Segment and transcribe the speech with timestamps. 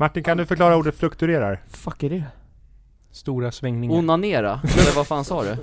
[0.00, 1.62] Martin, kan du förklara ordet fluktuerar?
[1.68, 2.24] Fuck är det?
[3.10, 3.96] Stora svängningar.
[3.98, 5.56] Onanera, eller vad fan sa du?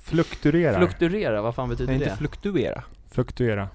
[0.00, 0.78] Flukturerar.
[0.78, 2.16] Fluktuera, vad fan betyder Nej, inte det?
[2.16, 2.82] fluktuera.
[3.10, 3.68] Fluktuera.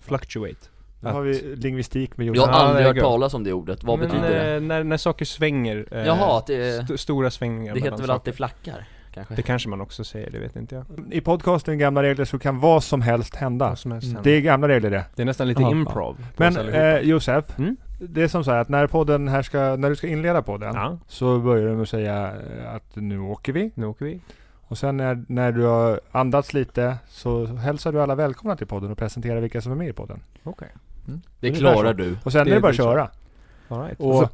[0.00, 0.68] Fluctuate.
[1.00, 3.84] Nu har vi lingvistik med Jag har Ja, aldrig det hört talas om det ordet,
[3.84, 4.54] vad Men, betyder det?
[4.54, 5.86] eh, När, när saker svänger.
[5.90, 8.14] eh, Jaha, att det st- Stora svängningar Det mellan heter väl saker.
[8.14, 9.34] alltid flackar, kanske?
[9.34, 10.84] Det kanske man också säger, det vet inte jag.
[11.12, 13.68] I podcasten Gamla Regler så kan vad som helst hända.
[13.68, 14.22] Vad som helst Mm.
[14.22, 15.04] Det är gamla regler det.
[15.14, 15.70] Det är nästan lite Ja.
[15.70, 16.14] improv.
[16.36, 17.76] på Men eh, Josef, Mm?
[18.00, 20.74] det är som så här att när podden här ska, när du ska inleda podden
[20.74, 23.70] Ja, så börjar du med att säga eh, att nu åker vi.
[23.74, 24.20] nu åker vi.
[24.68, 28.90] Och sen när, när du har andats lite så hälsar du alla välkomna till podden
[28.90, 30.20] och presenterar vilka som är med i podden.
[30.42, 30.68] Okej.
[31.40, 32.16] Det ungefär klarar du.
[32.24, 33.08] Och sen Det är det bara att köra.
[33.68, 34.00] All right.
[34.00, 34.28] Och,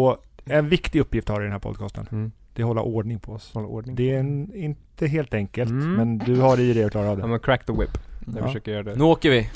[0.00, 2.06] och en viktig uppgift har du i den här podcasten.
[2.12, 2.32] Mm.
[2.60, 3.50] Det är hålla ordning på oss.
[3.54, 3.94] Hålla ordning.
[3.96, 5.92] Det är en, inte helt enkelt, Mm.
[5.94, 7.22] men du har det i dig att klara av det.
[7.22, 7.90] I'm gonna crack the whip.
[8.26, 8.46] Jag Ja.
[8.46, 8.96] försöker göra det.
[8.96, 9.50] Nu åker vi!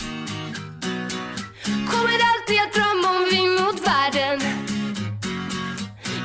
[1.64, 4.40] Kommer alltid att drömma om vi mot världen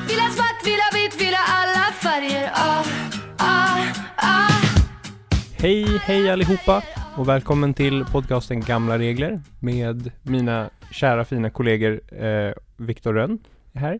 [0.08, 2.84] Vill ha svart, vill ha vitt, vill ha alla färger ah,
[3.38, 4.52] ah, ah.
[5.58, 6.82] Hej, hej allihopa!
[7.16, 13.38] Och välkommen till podcasten Gamla Regler med mina kära fina kollegor eh, Viktor Rönn
[13.74, 13.98] här,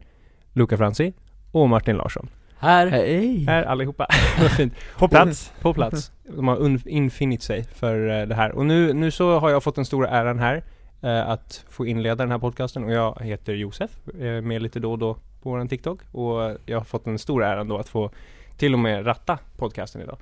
[0.52, 1.12] Luca Franzi
[1.52, 2.28] och Martin Larsson.
[2.60, 2.86] Här!
[2.86, 3.44] Hej!
[3.44, 4.06] Här allihopa.
[4.40, 4.74] Vad fint.
[4.98, 5.52] På plats!
[5.60, 6.12] På plats.
[6.36, 8.52] De har infinit sig för eh, det här.
[8.52, 10.62] Och nu, nu så har jag fått den stora äran här
[11.02, 14.92] eh, att få inleda den här podcasten och jag heter Josef, eh, med lite då
[14.92, 18.10] och då på våran TikTok och jag har fått den stora äran då att få
[18.56, 20.18] till och med ratta podcasten idag.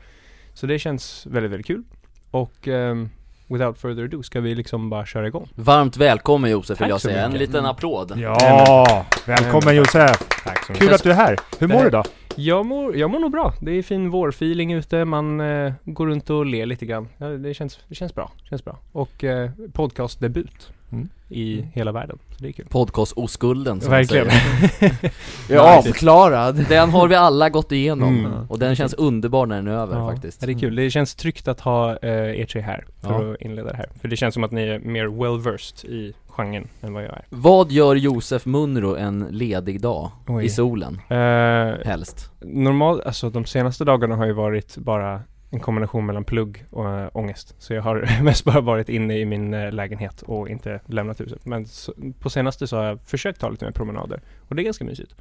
[0.55, 1.83] Så det känns väldigt, väldigt kul.
[2.31, 3.09] Och ehm,
[3.47, 5.48] without further ado ska vi liksom bara köra igång.
[5.55, 7.48] Varmt välkommen Josef vill Tack jag så säga, en mycket.
[7.48, 9.06] liten applåd Ja!
[9.27, 10.19] Välkommen Josef!
[10.44, 11.36] Tack så Kul att du är här!
[11.59, 12.05] Hur mår du idag?
[12.41, 13.55] Jag mår, jag mår nog bra.
[13.61, 17.08] Det är fin vårfeeling ute, man eh, går runt och ler lite grann.
[17.19, 18.78] Ja, det, känns, det känns bra, känns bra.
[18.92, 21.08] Och eh, podcastdebut Mm.
[21.28, 22.67] i hela världen, så det är kul.
[22.70, 24.27] Podcast-oskulden som Verkligen.
[25.48, 26.64] Jag är avklarad!
[26.69, 28.47] Den har vi alla gått igenom, Mm.
[28.48, 30.77] och den känns underbar när den är över Ja, faktiskt Ja, det är kul.
[30.77, 33.32] Det känns tryggt att ha eh, er tre här för Ja.
[33.34, 33.88] att inleda det här.
[34.00, 37.25] För det känns som att ni är mer well-versed i genren än vad jag är.
[37.31, 40.10] Vad gör Josef Munro en ledig dag?
[40.27, 40.44] Oj.
[40.44, 42.31] I solen, Eh, helst?
[42.41, 47.09] normalt, alltså de senaste dagarna har ju varit bara en kombination mellan plugg och äh,
[47.12, 47.54] ångest.
[47.59, 51.47] Så jag har mest bara varit inne i min äh, lägenhet och inte lämnat huset.
[51.47, 54.64] Men så, på senaste så har jag försökt ta lite mer promenader och det är
[54.64, 55.14] ganska mysigt.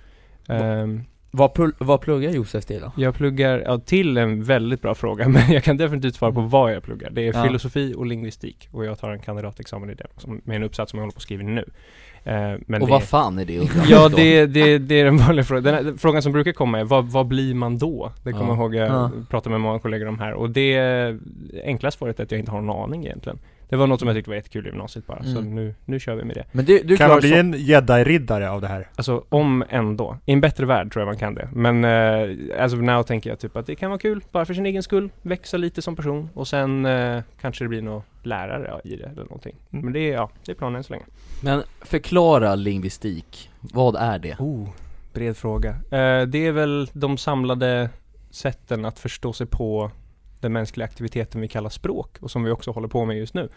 [0.49, 2.91] Ehm, Vad, pl- vad pluggar Josef till då?
[2.97, 6.73] jag pluggar, ja, till en väldigt bra fråga, men jag kan definitivt svara på vad
[6.73, 7.09] jag pluggar.
[7.09, 7.43] Det är Ja.
[7.43, 10.97] filosofi och lingvistik och jag tar en kandidatexamen i det som, med en uppsats som
[10.97, 11.65] jag håller på att skriva nu.
[12.27, 13.53] Ehm, men och det vad fan är det
[13.89, 15.63] Ja det, det, det är den vanliga frågan.
[15.63, 18.11] Den här, frågan som brukar komma är vad, vad blir man då?
[18.23, 18.49] Det kommer Ja.
[18.49, 19.11] jag ihåg jag Ja.
[19.29, 21.15] pratade med många kollegor om här och det
[21.63, 23.39] enkla svaret är att jag inte har någon aning egentligen.
[23.69, 25.55] Det var något som jag tyckte var jättekul i gymnasiet bara, så Mm.
[25.55, 26.43] nu, nu kör vi med det.
[26.51, 27.35] Men du, du Kan man bli så...
[27.35, 28.87] en jedi-riddare av det här?
[28.95, 30.17] Alltså om ändå.
[30.25, 31.49] I en bättre värld tror jag man kan det.
[31.53, 34.53] Men uh, as of now tänker jag typ att det kan vara kul, bara för
[34.53, 38.81] sin egen skull, växa lite som person och sen eh, kanske det blir någon lärare
[38.83, 39.55] i det eller någonting.
[39.71, 39.85] Mm.
[39.85, 41.05] Men det är, ja, det är planen än så länge.
[41.43, 44.35] Men förklara lingvistik, vad är det?
[44.39, 44.69] Oh,
[45.13, 45.69] bred fråga.
[45.69, 47.89] Eh, det är väl de samlade
[48.29, 49.91] sätten att förstå sig på
[50.39, 53.49] den mänskliga aktiviteten vi kallar språk och som vi också håller på med just nu.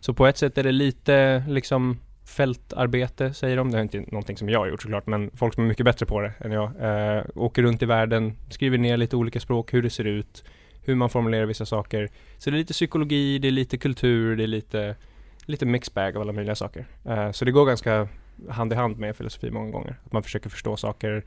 [0.00, 3.70] Så på ett sätt är det lite liksom fältarbete säger de.
[3.70, 6.06] Det är inte någonting som jag har gjort såklart men folk som är mycket bättre
[6.06, 6.70] på det än jag.
[6.80, 10.44] Eh, åker runt i världen, skriver ner lite olika språk, hur det ser ut,
[10.82, 12.08] hur man formulerar vissa saker.
[12.38, 14.96] Så det är lite psykologi, det är lite kultur, det är lite,
[15.44, 16.86] lite mixbag av alla möjliga saker.
[17.04, 18.08] Eh, så det går ganska
[18.48, 19.96] hand i hand med filosofi många gånger.
[20.04, 21.24] Att man försöker förstå saker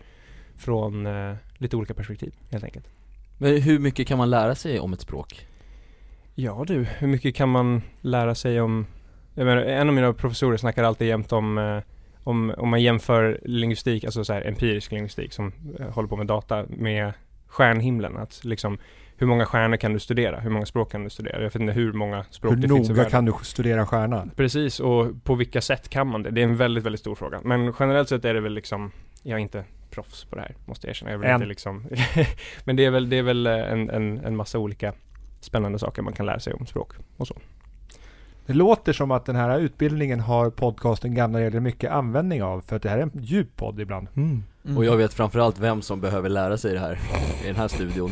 [0.57, 2.85] från eh, lite olika perspektiv helt enkelt.
[3.41, 5.47] Men hur mycket kan man lära sig om ett språk?
[6.35, 8.85] Ja du, hur mycket kan man lära sig om
[9.35, 11.79] jag menar, en av mina professorer snackar alltid jämt om eh,
[12.23, 16.27] om, om man jämför lingvistik, alltså så här empirisk lingvistik som eh, håller på med
[16.27, 17.13] data med
[17.47, 18.17] stjärnhimlen.
[18.17, 18.77] Att liksom,
[19.17, 20.39] hur många stjärnor kan du studera?
[20.39, 21.35] Hur många språk kan du studera?
[21.35, 23.11] Jag vet inte hur många språk Hur det finns i noga världen.
[23.11, 24.31] kan du studera stjärnan?
[24.35, 26.31] Precis, och på vilka sätt kan man det?
[26.31, 27.41] Det är en väldigt, väldigt stor fråga.
[27.43, 28.91] Men generellt sett är det väl liksom,
[29.23, 31.11] jag inte proffs på det här, måste jag erkänna.
[31.11, 31.85] Jag vill inte liksom,
[32.63, 34.93] men det är väl, det är väl eh, en, en, en massa olika
[35.39, 37.35] spännande saker man kan lära sig om språk och så.
[38.45, 42.75] Det låter som att den här utbildningen har podcasten Gamla Regler mycket användning av, för
[42.75, 44.07] att det här är en djup podd ibland.
[44.15, 44.43] Mm.
[44.77, 46.99] Och jag vet framförallt vem som behöver lära sig det här
[47.43, 48.11] i den här studion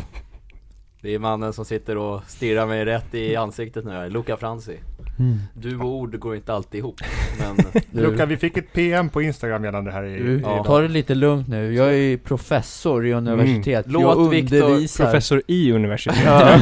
[1.02, 4.78] Det är mannen som sitter och stirrar mig rätt i ansiktet nu här, Luca Franzi
[5.20, 5.40] Mm.
[5.54, 6.96] Du och ord går inte alltid ihop,
[7.40, 10.64] men Luca, vi fick ett PM på Instagram gällande det här i, du, i Ja.
[10.64, 11.74] ta det lite lugnt nu.
[11.76, 13.86] Jag är ju professor i universitet.
[13.88, 15.06] Låt jag undervisar.
[15.06, 16.16] Professor i universitet.
[16.26, 16.60] Ja.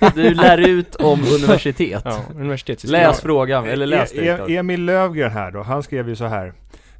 [0.14, 2.22] du lär ut om universitet ja.
[2.84, 4.50] Läs frågan, eller läs e- det e- Viktor.
[4.50, 6.52] Emil Lövgren här då, han skrev ju så här.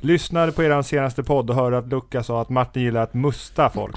[0.05, 3.71] Lyssnade på er senaste podd och hörde att Luca sa att Martin gillar att musta
[3.71, 3.97] folk.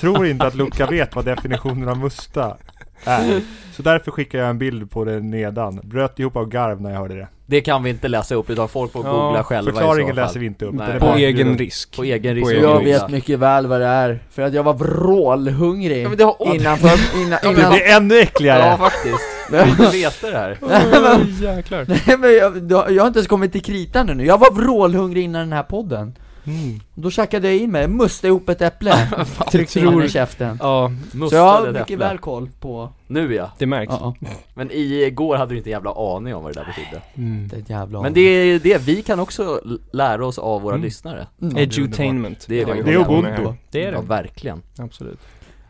[0.00, 2.56] Tror inte att Luca vet vad definitionen av musta
[3.04, 3.40] är.
[3.72, 5.80] Så därför skickar jag en bild på det nedan.
[5.84, 7.28] Bröt ihop av garv när jag hörde det.
[7.46, 10.16] Det kan vi inte läsa upp utan folk får Ja, googla själva i Förklaringen så
[10.16, 10.24] fall.
[10.26, 10.74] läser vi inte upp.
[10.74, 10.98] Nej.
[11.00, 11.96] På bara- egen risk.
[11.96, 12.44] På egen risk.
[12.46, 12.92] På egen Jag googla.
[12.98, 16.54] vet mycket väl vad det är, för att jag var vrålhungrig Ja, har...
[16.54, 16.90] innanför,
[17.22, 17.38] innan,
[17.72, 18.66] det är ännu äckligare!
[18.66, 19.20] Ja faktiskt.
[19.52, 20.58] Inte veta det här.
[20.62, 21.84] Oh, jäklar.
[21.88, 22.34] Nej men
[22.70, 25.62] jag, jag har inte ens kommit till kritan nu Jag var vrålhungrig innan den här
[25.62, 26.14] podden
[26.46, 26.80] Mm.
[26.94, 28.94] Då käkade jag in mig, mustade ihop ett äpple
[29.50, 30.90] Tryckte in tror- den i käften Ja,
[31.30, 31.96] Så jag har mycket äpple.
[31.96, 33.50] väl koll på, Nu ja.
[33.58, 33.92] det märks.
[34.00, 37.02] ja, ja, Men igår hade du inte en jävla aning om vad det där betydde.
[37.14, 37.48] Mm.
[37.48, 39.60] det är ett jävla Men det är det vi kan också
[39.92, 40.84] lära oss av våra Mm.
[40.84, 41.26] lyssnare.
[41.42, 41.56] mm.
[41.58, 42.44] Edutainment.
[42.48, 42.82] Det är det.
[42.82, 43.52] Det är Ubuntu.
[43.70, 44.06] Det är Ja, det.
[44.06, 44.62] verkligen.
[44.78, 45.18] Absolut.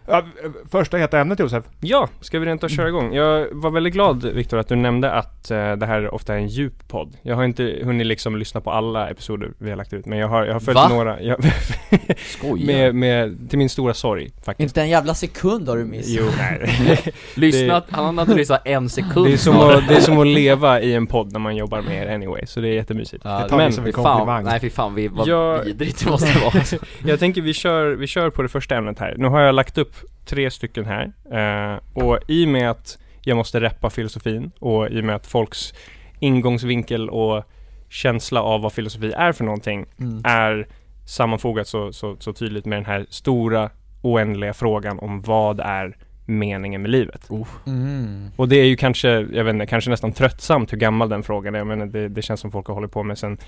[0.06, 0.24] Ja,
[0.70, 1.64] första heta ämnet Josef.
[1.80, 3.14] Ja, ska vi rent av köra igång?
[3.14, 6.48] Jag var väldigt glad Viktor att du nämnde att eh, det här ofta är en
[6.48, 7.16] djup podd.
[7.22, 10.28] Jag har inte hunnit liksom lyssna på alla episoder vi har lagt ut, men jag
[10.28, 10.88] har, jag har följt Va?
[10.88, 11.38] några, jag,
[12.18, 12.66] Skojar.
[12.66, 14.60] med, med, till min stora sorg faktiskt.
[14.70, 16.98] Inte en jävla sekund har du missat Jo, nej.
[17.34, 20.26] Lyssnat, han har inte lyssnat en sekund Det är, som att, det är som att
[20.26, 23.24] leva i en podd när man jobbar med er anyway, så det är jättemysigt.
[23.24, 24.44] Ja, Det tar vi men som fy en fan, komplimang.
[24.44, 26.62] nej fy fan vi, vad Jag- vidrigt det måste vara
[27.04, 29.14] Jag tänker vi kör, vi kör på det första ämnet här.
[29.18, 29.94] Nu har jag lagt upp
[30.24, 31.12] tre stycken här.
[31.32, 35.26] Eh, och i och med att jag måste reppa filosofin och i och med att
[35.26, 35.74] folks
[36.18, 37.44] ingångsvinkel och
[37.88, 40.22] känsla av vad filosofi är för någonting mm.
[40.24, 40.68] är
[41.06, 43.70] sammanfogat så, så, så tydligt med den här stora
[44.02, 47.30] oändliga frågan om vad är meningen med livet?
[47.66, 48.30] Mm.
[48.36, 51.54] Och det är ju kanske, jag vet inte, kanske nästan tröttsamt hur gammal den frågan
[51.54, 51.58] är.
[51.58, 53.38] Jag menar, det, det känns som folk har hållit på med sen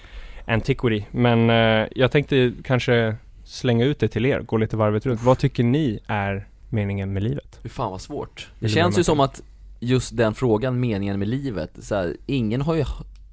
[0.44, 1.04] antiquity.
[1.10, 5.22] Men eh, jag tänkte kanske slänga ut det till er, gå lite varvet runt.
[5.22, 7.58] Vad tycker ni är meningen med livet?
[7.62, 9.42] Fy fan vad svårt Det känns ju som att
[9.80, 12.84] just den frågan, meningen med livet, så här, ingen har ju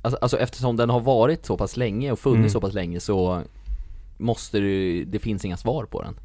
[0.02, 2.50] alltså, alltså eftersom den har varit så pass länge och funnits Mm.
[2.50, 3.42] så pass länge så
[4.18, 6.16] måste det, det finns inga svar på den,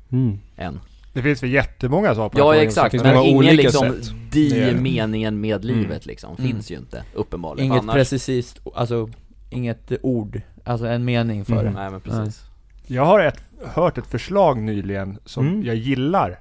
[0.57, 0.81] än
[1.13, 4.13] Det finns väl jättemånga svar på den Ja exakt, men ingen liksom, sätt.
[4.33, 4.77] det.
[4.81, 5.77] meningen med Mm.
[5.79, 6.51] livet liksom, Mm.
[6.53, 9.09] finns ju inte uppenbarligen Inget Annars- precisist, alltså
[9.51, 11.65] inget ord, alltså en mening för Mm.
[11.65, 12.43] det Nej men precis
[12.87, 15.63] Jag har ett, hört ett förslag nyligen som Mm.
[15.65, 16.39] jag gillar.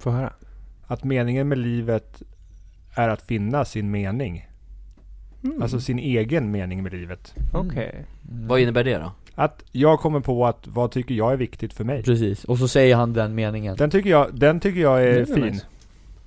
[0.00, 0.32] Få höra.
[0.86, 2.22] Att meningen med livet
[2.94, 4.48] är att finna sin mening.
[5.44, 5.62] Mm.
[5.62, 7.34] Alltså sin egen mening med livet.
[7.52, 8.04] Okej.
[8.30, 8.48] Mm.
[8.48, 9.12] Vad innebär det då?
[9.34, 12.02] Att jag kommer på att vad tycker jag är viktigt för mig.
[12.02, 15.24] Precis, och så säger han den meningen Den tycker jag, den tycker jag är är
[15.24, 15.40] fin.
[15.44, 15.66] nice.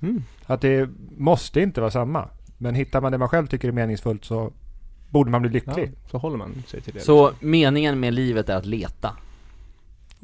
[0.02, 0.22] Mm.
[0.46, 2.28] Att det måste inte vara samma.
[2.58, 4.52] Men hittar man det man själv tycker är meningsfullt så
[5.10, 5.92] borde man bli Ja, lycklig.
[6.10, 7.00] så håller man sig till det.
[7.00, 9.16] Så meningen med livet är att leta?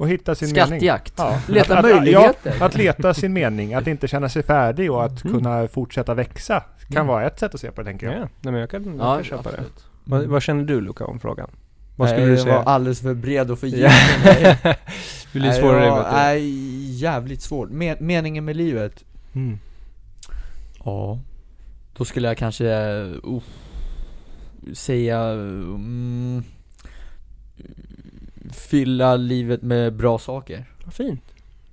[0.03, 0.67] Och hitta sin mening.
[0.67, 1.13] Skattjakt?
[1.17, 1.39] Ja.
[1.47, 2.55] Leta att, möjligheter.
[2.59, 3.73] Ja, att leta sin mening.
[3.73, 5.37] Att inte känna sig färdig och att Mm.
[5.37, 6.63] kunna fortsätta växa.
[6.87, 7.07] Kan Mm.
[7.07, 8.19] vara ett sätt att se på det tänker Ja, jag.
[8.41, 9.49] nej, men jag kan, jag Ja, kan köpa det.
[9.57, 11.49] absolut Vad, vad känner du Luca om frågan?
[11.95, 12.55] Vad skulle Nej, du säga?
[12.55, 13.89] var alldeles för bred och för Ja.
[14.25, 14.57] mig.
[15.33, 16.09] Det blir svårare Nej, ja.
[16.13, 17.69] Nej, jävligt svårt.
[17.69, 19.03] Men, meningen med livet?
[19.35, 19.59] Mm.
[20.85, 21.19] Ja
[21.97, 22.65] Då skulle jag kanske,
[23.03, 23.39] uh,
[24.73, 26.43] säga, mm,
[28.51, 31.21] fylla livet med bra saker Vad fint.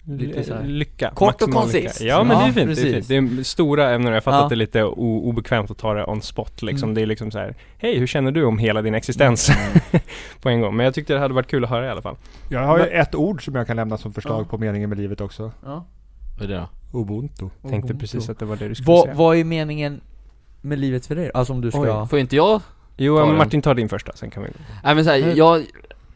[0.05, 0.65] Lite så här.
[0.65, 1.11] Lycka.
[1.15, 2.01] Kort och maximal koncist.
[2.01, 3.09] Ja men Ja, det är fint, det är precis.
[3.09, 3.35] fint.
[3.37, 4.43] Det är stora ämnen och jag fattar Ja.
[4.45, 6.87] att det är lite o- obekvämt att ta det on spot liksom.
[6.87, 6.95] Mm.
[6.95, 7.55] Det är liksom så här.
[7.79, 9.51] hej hur känner du om hela din existens?
[10.43, 10.77] på en gång.
[10.77, 12.17] Men jag tyckte det hade varit kul att höra i alla fall.
[12.51, 14.45] Jag har ju Men- ett ord som jag kan lämna som förslag Ja.
[14.51, 15.53] på meningen med livet också.
[15.65, 15.85] Ja
[16.39, 16.99] Vad är det då?
[17.01, 17.47] Ubuntu.
[17.69, 19.15] Tänkte precis att det var det du skulle vad, säga.
[19.15, 20.01] vad är meningen
[20.61, 21.31] med livet för dig?
[21.35, 22.09] Alltså om du ska, Oj.
[22.09, 22.61] Får inte jag?
[22.97, 23.37] Jo Ta den.
[23.37, 24.49] Martin tar din första, sen kan vi...
[24.85, 25.65] Nej men såhär, Mm.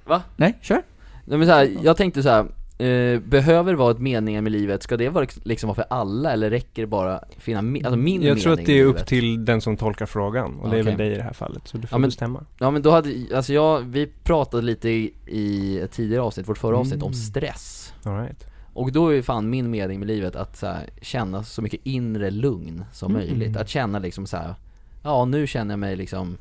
[0.07, 0.83] Jag, nej kör!
[1.25, 2.47] nej men såhär, jag tänkte så här.
[2.79, 4.83] Eh, behöver det vara ett meningen med livet?
[4.83, 8.23] Ska det vara liksom vara för alla eller räcker det bara finna mi- alltså min
[8.23, 9.09] Jag tror mening att det är med upp livet?
[9.09, 11.69] till den som tolkar frågan, och det är väl dig i det här fallet.
[11.69, 12.45] Så du får Ja, men- bestämma.
[12.59, 16.59] Ja men då hade, alltså jag, vi pratade lite i, i ett tidigare avsnitt, vårt
[16.59, 17.15] förra avsnitt om Mm.
[17.15, 18.47] stress All right.
[18.73, 21.81] Och då är ju fan min mening med livet att så här, känna så mycket
[21.85, 23.27] inre lugn som Mm.
[23.29, 24.55] möjligt Att känna liksom så här,
[25.03, 26.37] ja nu känner jag mig liksom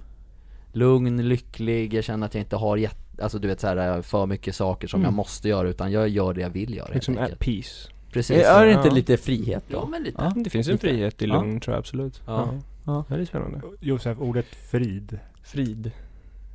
[0.72, 4.26] lugn, lycklig, jag känner att jag inte har jätte, alltså du vet så här, för
[4.26, 5.06] mycket saker som Mm.
[5.06, 7.90] jag måste göra utan jag gör det jag vill göra Liksom at peace.
[8.12, 8.94] Precis Är det inte Ja.
[8.94, 9.88] lite frihet Ja då?
[9.88, 10.34] men lite Ja.
[10.44, 10.88] Det finns en Lite.
[10.88, 11.34] frihet i Ja.
[11.34, 12.22] lugn tror jag absolut.
[12.26, 12.50] Ja.
[12.86, 13.06] Ja.
[13.10, 13.62] Ja, det är spännande.
[13.80, 15.20] Josef, ordet frid.
[15.44, 15.92] Frid.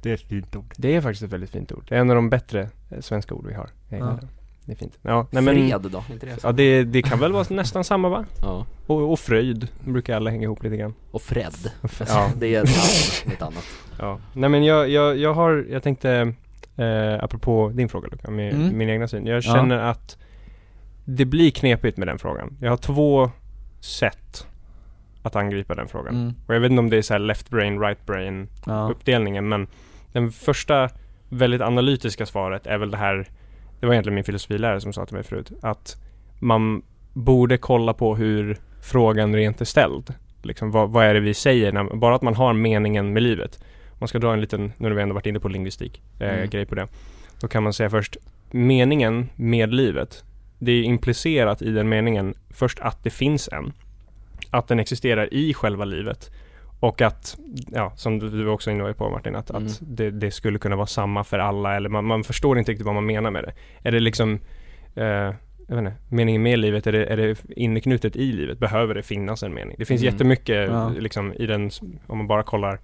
[0.02, 0.74] Det är ett fint ord.
[0.76, 1.84] Det är faktiskt ett väldigt fint ord.
[1.88, 3.68] Det är en av de bättre eh, svenska ord vi har.
[3.88, 4.18] Ja.
[4.66, 4.72] det.
[4.72, 4.98] Är fint.
[5.02, 5.54] Ja, nej men...
[5.54, 6.36] Fred då, inte det?
[6.42, 8.24] Ja, det, det kan väl vara nästan samma va?
[8.42, 10.94] Ja, Och, och fröjd, brukar alla hänga ihop lite grann.
[11.10, 11.52] och Fred
[12.08, 13.64] Ja, Det är ett annat, ett annat
[13.98, 14.18] ja.
[14.32, 16.32] Nej men jag, jag, jag har, jag tänkte,
[16.78, 18.78] eh, apropå din fråga Luca, med Mm.
[18.78, 19.26] min egna syn.
[19.26, 20.18] Jag känner att
[21.04, 22.56] det blir knepigt med den frågan.
[22.60, 23.30] Jag har två
[23.80, 24.46] sätt
[25.22, 26.14] att angripa den frågan.
[26.16, 26.34] Mm.
[26.46, 28.88] Och jag vet inte om det är så här left brain, right brain Ja.
[28.90, 29.66] uppdelningen men
[30.12, 30.88] den första
[31.28, 33.28] väldigt analytiska svaret är väl det här
[33.80, 35.96] Det var egentligen min filosofilärare som sa till mig förut att
[36.38, 36.82] man
[37.12, 40.14] borde kolla på hur frågan rent är ställd.
[40.42, 41.72] Liksom, vad, vad är det vi säger?
[41.72, 43.64] När, bara att man har meningen med livet.
[43.98, 46.50] Man ska dra en liten, nu har vi ändå varit inne på lingvistik, eh, Mm.
[46.50, 46.86] grej på det.
[47.40, 48.16] Då kan man säga först,
[48.50, 50.24] meningen med livet.
[50.58, 53.72] Det är implicerat i den meningen först att det finns en.
[54.50, 56.30] Att den existerar i själva livet.
[56.80, 57.36] Och att,
[57.72, 59.66] ja, som du du var också inne på Martin, att, Mm.
[59.66, 62.86] att det, det skulle kunna vara samma för alla eller man, man förstår inte riktigt
[62.86, 63.52] vad man menar med det.
[63.88, 64.38] Är det liksom,
[64.94, 68.58] eh, jag vet inte, meningen med livet, är det, är det inneknutet i livet?
[68.58, 69.74] Behöver det finnas en mening?
[69.78, 70.12] Det finns Mm.
[70.14, 70.88] jättemycket Ja.
[70.98, 71.70] liksom i den,
[72.06, 72.78] om man bara kollar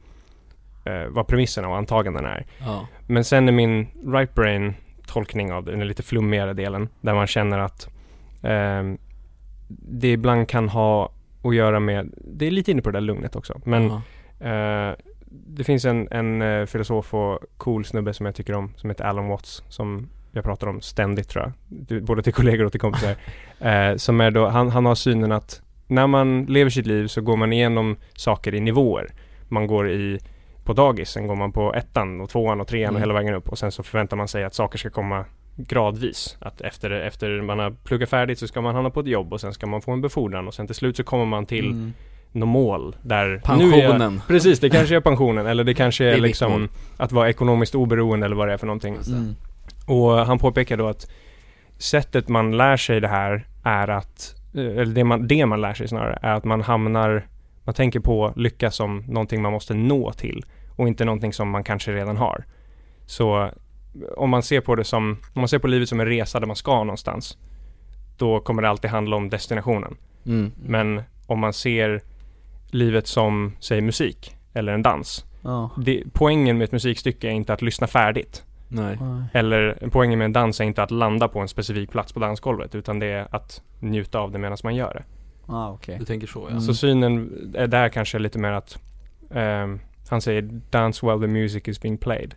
[0.85, 2.47] eh, vad premisserna och antagandena är.
[2.61, 2.87] Ja.
[3.07, 4.75] Men sen är min right brain
[5.07, 7.89] tolkning av det, den lite flummigare delen, där man känner att
[8.43, 8.99] ehm,
[9.69, 11.13] det ibland kan ha
[11.43, 13.91] att göra med, det är lite inne på det där lugnet också, men
[14.39, 14.91] Ja.
[14.91, 14.95] eh,
[15.47, 19.05] det finns en, en eh, filosof och cool snubbe som jag tycker om, som heter
[19.05, 23.17] Alan Watts, som jag pratar om ständigt tror jag, både till kollegor och till kompisar,
[23.61, 27.21] eh, som är då, han, han har synen att när man lever sitt liv så
[27.21, 29.11] går man igenom saker i nivåer.
[29.49, 30.19] Man går i
[30.65, 33.01] på dagis, sen går man på ettan och tvåan och trean och Mm.
[33.03, 35.25] hela vägen upp och sen så förväntar man sig att saker ska komma
[35.57, 36.37] gradvis.
[36.41, 39.41] Att efter, efter man har pluggat färdigt så ska man hamna på ett jobb och
[39.41, 41.93] sen ska man få en befordran och sen till slut så kommer man till Mm.
[42.33, 44.21] något mål där är jag, Pensionen.
[44.29, 47.29] Precis, det kanske är pensionen eller det kanske Det är, är mitt liksom att vara
[47.31, 48.97] ekonomiskt oberoende eller vad det är för någonting.
[49.07, 49.35] Mm.
[49.87, 51.11] Och han påpekar då att
[51.79, 55.75] sättet man lär sig det här är att, eh, eller det man, det man lär
[55.75, 57.27] sig snarare, är att man hamnar,
[57.65, 60.45] man tänker på lycka som någonting man måste nå till
[60.77, 62.45] och inte någonting som man kanske redan har.
[63.07, 63.51] Så
[64.17, 66.47] om man ser på det som, om man ser på livet som en resa där
[66.47, 67.39] man ska någonstans,
[68.17, 69.97] då kommer det alltid handla om destinationen.
[70.27, 70.53] Mm.
[70.67, 72.03] Men om man ser
[72.71, 75.25] livet som, säg musik, eller en dans.
[75.43, 75.71] Ja.
[75.77, 78.45] Det, poängen med ett musikstycke är inte att lyssna färdigt.
[78.69, 78.99] Nej.
[79.33, 82.75] Eller poängen med en dans är inte att landa på en specifik plats på dansgolvet
[82.75, 85.05] utan det är att njuta av det medan man gör det.
[85.47, 85.97] Ah, okej.
[85.99, 86.49] Du tänker så ja.
[86.49, 86.61] Mm.
[86.61, 88.79] Så synen är där kanske lite mer att
[89.31, 92.35] ehm, han säger dance while the music is being played.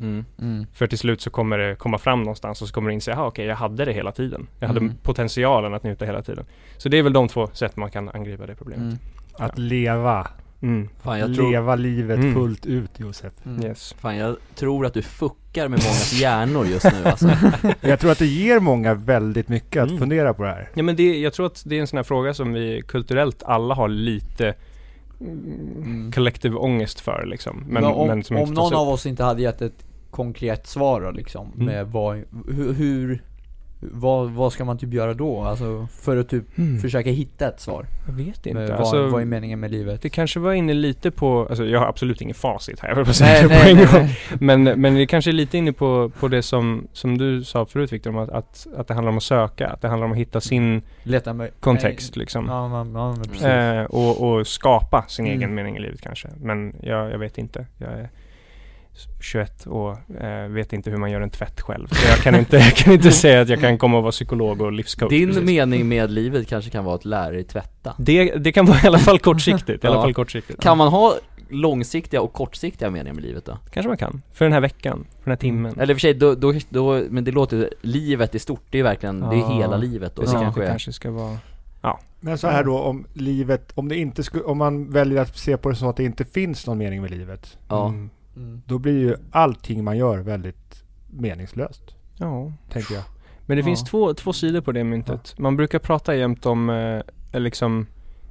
[0.00, 0.24] Mm.
[0.38, 0.66] Mm.
[0.72, 3.26] För till slut så kommer det komma fram någonstans och så kommer du inse, jaha
[3.26, 4.46] okej jag hade det hela tiden.
[4.58, 4.92] Jag hade Mm.
[5.02, 6.44] potentialen att njuta hela tiden.
[6.76, 8.82] Så det är väl de två sätt man kan angripa det problemet.
[8.84, 8.98] Mm.
[9.38, 10.26] Att leva.
[10.62, 10.88] Mm.
[11.02, 12.34] Fan jag, tror, leva livet Mm.
[12.34, 13.32] fullt ut Josef.
[13.44, 13.64] Mm.
[13.64, 13.92] Yes.
[13.98, 15.02] fan jag tror att du
[15.52, 17.30] fuckar med mångas hjärnor just nu alltså.
[17.80, 20.00] Jag tror att det ger många väldigt mycket att Mm.
[20.00, 20.68] fundera på det här.
[20.74, 23.42] Ja men det, jag tror att det är en sån här fråga som vi kulturellt
[23.42, 24.54] alla har lite
[25.20, 26.12] Mm.
[26.12, 27.56] kollektiv ångest för liksom.
[27.68, 28.78] Men, Men om, men som om någon upp.
[28.78, 31.66] av oss inte hade gett ett konkret svar då liksom, Mm.
[31.66, 32.16] med vad,
[32.48, 33.22] hur, hur
[33.90, 35.40] vad, vad ska man typ göra då?
[35.40, 36.78] Alltså, för att typ Mm.
[36.80, 37.86] försöka hitta ett svar.
[38.06, 38.54] Jag vet inte.
[38.54, 40.02] Med vad, alltså, vad är meningen med livet?
[40.02, 43.04] det kanske var inne lite på, alltså jag har absolut ingen facit här, jag vill
[43.04, 44.02] bara säga Nej, det på nej, en nej, gång.
[44.02, 44.18] nej.
[44.40, 47.92] Men, men det kanske är lite inne på, på det som, som du sa förut
[47.92, 50.18] Viktor, om att, att, att det handlar om att söka, att det handlar om att
[50.18, 52.46] hitta sin Leta med kontext liksom.
[52.48, 53.42] Ja, men, ja, precis.
[53.44, 55.38] Eh, och, och skapa sin Mm.
[55.38, 56.28] egen mening i livet kanske.
[56.42, 57.66] Men jag, jag vet inte.
[57.78, 58.10] Jag är
[59.20, 61.86] 21 och eh, vet inte hur man gör en tvätt själv.
[61.88, 64.60] Så jag kan inte, jag kan inte säga att jag kan komma och vara psykolog
[64.62, 65.10] och livscoach.
[65.10, 65.44] Din precis.
[65.44, 67.94] mening med livet kanske kan vara att lära dig tvätta.
[67.98, 69.84] det, det kan vara i alla fall kortsiktigt.
[69.84, 70.02] I alla Ja.
[70.02, 70.60] fall kortsiktigt.
[70.62, 71.14] Kan man ha
[71.48, 73.58] långsiktiga och kortsiktiga meningar med livet då?
[73.72, 74.22] Kanske man kan.
[74.32, 75.06] För den här veckan.
[75.18, 75.72] För den här timmen.
[75.80, 78.62] Eller i och för sig, då, då, då, men det låter ju, livet i stort,
[78.70, 79.56] det är verkligen, det är Ja.
[79.58, 81.36] hela livet då, det det kanske, kanske är kanske ska vara...
[82.24, 85.56] Men så här då om livet, om det inte skulle, om man väljer att se
[85.56, 87.58] på det så att det inte finns någon mening med livet.
[87.68, 88.10] Ja, Mm.
[88.36, 88.62] Mm.
[88.66, 91.82] Då blir ju allting man gör väldigt meningslöst.
[92.16, 92.52] Ja.
[92.72, 93.04] Tänker jag.
[93.46, 93.64] Men det Ja.
[93.64, 95.38] finns två, två sidor på det myntet.
[95.38, 97.86] Man brukar prata jämt om eh, liksom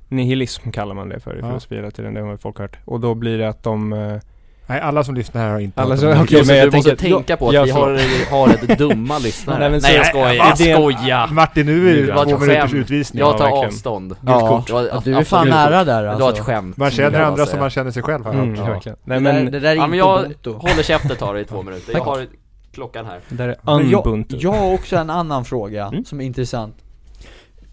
[0.07, 1.47] nihilism kallar man det för i Ja.
[1.47, 2.77] filosofi hela tiden, det har folk hört.
[2.85, 3.93] Och då blir det att de...
[3.93, 4.19] Eh,
[4.67, 6.21] Nej, alla som lyssnar här har inte Alla som- om det.
[6.23, 9.19] okej, Josef, men jag du måste tänka på att Ja, vi har, har ett dumma
[9.19, 11.27] lyssnare Nej, Nej, men så- jag skojar, Ja, jag det- skojar!
[11.27, 13.19] Martin, nu är Det det två minuters utvisning.
[13.19, 13.65] Jag tar verkligen.
[13.67, 16.43] avstånd Ja, Det att du är fan nära där Det var ett alltså.
[16.43, 18.23] skämt Man känner jag andra som man känner sig själv.
[18.25, 18.53] jag mm.
[18.83, 20.49] Det Nej men, där, det där är Ja inte men jag ubuntu.
[20.51, 22.25] håller käften tar det i två minuter, jag har
[22.73, 23.55] klockan här det där är
[23.91, 26.05] jag, jag har också en annan fråga Mm.
[26.05, 26.75] som är intressant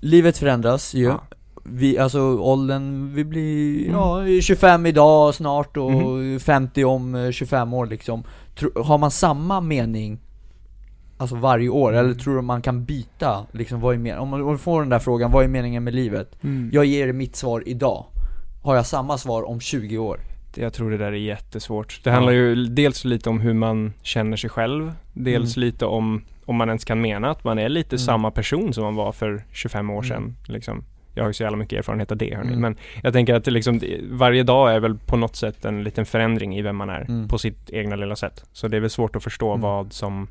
[0.00, 1.20] Livet förändras ju Ja.
[1.64, 3.94] Vi, alltså åldern, vi blir, Mm.
[4.36, 6.40] ja, 25 idag snart och Mhm.
[6.40, 8.24] 50 om eh, 25 år liksom
[8.58, 10.18] Tro, Har man samma mening
[11.20, 13.46] Alltså varje år, eller tror du man kan byta?
[13.52, 16.36] Liksom vad är men- om man får den där frågan, vad är meningen med livet?
[16.44, 16.70] Mm.
[16.72, 18.04] Jag ger er mitt svar idag
[18.62, 20.20] Har jag samma svar om 20 år?
[20.54, 22.00] Jag tror det där är jättesvårt.
[22.04, 24.92] Det handlar ju dels lite om hur man känner sig själv.
[25.12, 27.98] Dels lite om om man ens kan mena att man är lite Mm.
[27.98, 30.16] samma person som man var för 25 år sedan.
[30.22, 30.34] Mm.
[30.46, 30.84] Liksom.
[31.14, 32.48] Jag har ju så jävla mycket erfarenhet av det hörni.
[32.48, 32.60] Mm.
[32.60, 36.56] Men jag tänker att liksom, varje dag är väl på något sätt en liten förändring
[36.58, 37.28] i vem man är Mm.
[37.28, 38.44] på sitt egna lilla sätt.
[38.52, 39.60] Så det är väl svårt att förstå Mm.
[39.60, 40.28] vad som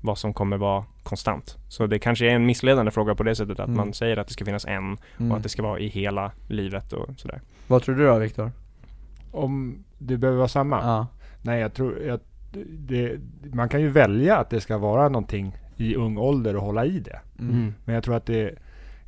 [0.00, 1.56] vad som kommer vara konstant.
[1.68, 3.76] Så det kanske är en missledande fråga på det sättet att Mm.
[3.76, 5.30] man säger att det ska finnas en Mm.
[5.30, 7.40] och att det ska vara i hela livet och sådär.
[7.66, 8.50] Vad tror du då Viktor?
[9.30, 10.76] Om det behöver vara samma?
[10.82, 11.06] Ja.
[11.42, 12.22] Nej, jag tror att
[12.68, 13.16] det,
[13.54, 16.98] man kan ju välja att det ska vara någonting i ung ålder och hålla i
[17.00, 17.20] det.
[17.38, 17.74] Mm.
[17.84, 18.54] Men jag tror att det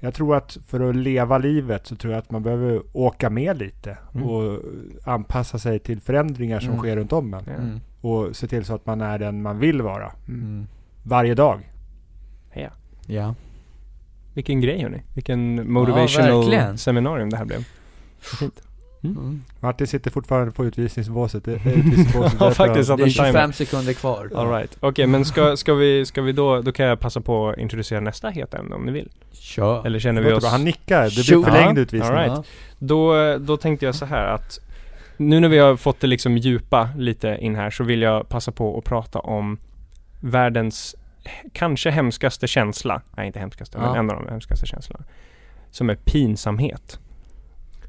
[0.00, 3.58] jag tror att för att leva livet så tror jag att man behöver åka med
[3.58, 4.26] lite Mm.
[4.28, 4.60] och
[5.04, 6.80] anpassa sig till förändringar som Mm.
[6.80, 7.42] sker runt om en.
[7.46, 7.52] Ja.
[7.52, 7.80] Mm.
[8.00, 10.12] Och se till så att man är den man vill vara.
[10.28, 10.66] Mm.
[11.02, 11.72] Varje dag.
[12.52, 12.68] Ja.
[13.06, 13.34] Ja.
[14.34, 15.02] Vilken grej hörni.
[15.14, 16.78] Vilken motivational verkligen.
[16.78, 17.64] seminarium det här blev.
[18.38, 18.62] Fint.
[19.04, 19.42] Mm.
[19.60, 21.44] Martin sitter fortfarande på utvisningsbåset.
[21.44, 22.88] Det- utvisningsbåset Ja, faktiskt.
[22.88, 23.26] Det är en timer.
[23.26, 24.30] 25 sekunder kvar.
[24.34, 24.76] All right.
[24.80, 28.00] Okej, men ska, ska, vi, ska vi då, då kan jag passa på att introducera
[28.00, 29.08] nästa heta ämne om ni vill.
[29.32, 29.86] Kör.
[29.86, 30.40] Eller känner vi oss...
[30.42, 30.50] bra.
[30.50, 31.02] Han nickar.
[31.04, 32.12] Det blir förlängd utvisning.
[32.12, 32.46] all right.
[32.78, 34.58] Då, då tänkte jag så här att
[35.16, 38.52] nu när vi har fått det liksom djupa lite in här så vill jag passa
[38.52, 39.58] på att prata om
[40.20, 40.94] världens
[41.52, 43.02] kanske hemskaste känsla.
[43.16, 43.86] Nej, inte hemskaste, Ja.
[43.86, 45.04] men en av de hemskaste känslorna.
[45.70, 46.98] Som är pinsamhet.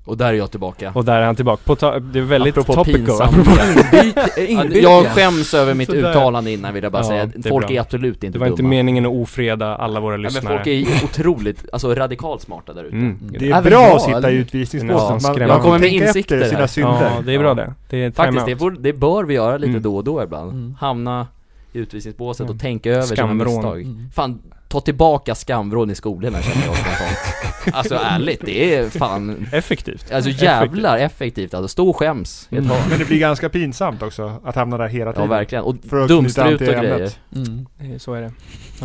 [0.09, 0.91] Och där är jag tillbaka.
[0.95, 1.61] Och där är han tillbaka.
[1.65, 3.05] På ta- det är väldigt Apropå topical.
[3.05, 3.93] pinsamhet.
[3.93, 6.09] Inbyt, Ja, inbyt Jag skäms över mitt Sådär.
[6.09, 7.25] uttalande innan vill jag bara Ja, säga.
[7.25, 7.75] det är Folk bra.
[7.75, 8.69] är absolut inte Det var inte dumma.
[8.69, 10.55] meningen att ofreda alla våra Ja, men lyssnare.
[10.57, 12.95] folk är otroligt, alltså radikalt smarta där ute.
[12.95, 13.19] Mm.
[13.31, 14.29] Det Även är bra jag, att sitta eller?
[14.29, 15.09] i Ja, utvisningsbåset.
[15.09, 15.47] Man, skrämmande.
[15.47, 17.11] man Jag kommer med tänker insikter efter sina synder.
[17.15, 17.73] Ja, det är bra det.
[17.89, 18.59] Det är Faktiskt, det, time-out.
[18.59, 19.81] borde, det bör vi göra lite Mm.
[19.81, 20.51] då och då ibland.
[20.51, 20.75] Mm.
[20.79, 21.27] Hamna
[21.73, 22.53] i utvisningsbåset Ja.
[22.53, 23.53] och tänka över sina Skamvrån.
[23.55, 23.81] misstag.
[23.81, 24.09] Mm.
[24.13, 27.17] Fan, ta tillbaka skamvrån i skolorna känner jag spontant.
[27.73, 30.11] Alltså ärligt, det är fan, Effektivt.
[30.11, 31.67] alltså jävlar effektivt alltså.
[31.67, 32.71] Stå och skäms ett Mm.
[32.89, 35.29] Men det blir ganska pinsamt också att hamna där hela Ja tiden.
[35.29, 35.75] verkligen, och
[36.07, 37.11] dumstrut och grejer.
[37.35, 37.99] Mm.
[37.99, 38.31] Så är det.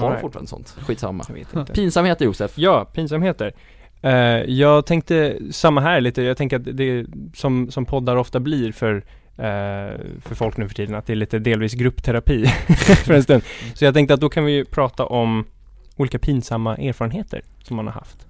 [0.00, 0.76] Har de fortfarande sånt?
[0.80, 1.24] Skitsamma.
[1.28, 1.72] Jag vet inte.
[1.72, 2.52] Pinsamheter Josef.
[2.54, 3.52] Ja, pinsamheter.
[4.02, 4.12] Eh,
[4.50, 8.72] jag tänkte samma här lite, jag tänker att det är som, som poddar ofta blir
[8.72, 8.94] för,
[9.36, 12.46] eh, för folk nu för tiden, att det är lite delvis gruppterapi
[13.04, 13.42] för en stund.
[13.74, 15.44] Så jag tänkte att då kan vi ju prata om
[15.96, 18.26] olika pinsamma erfarenheter som man har haft.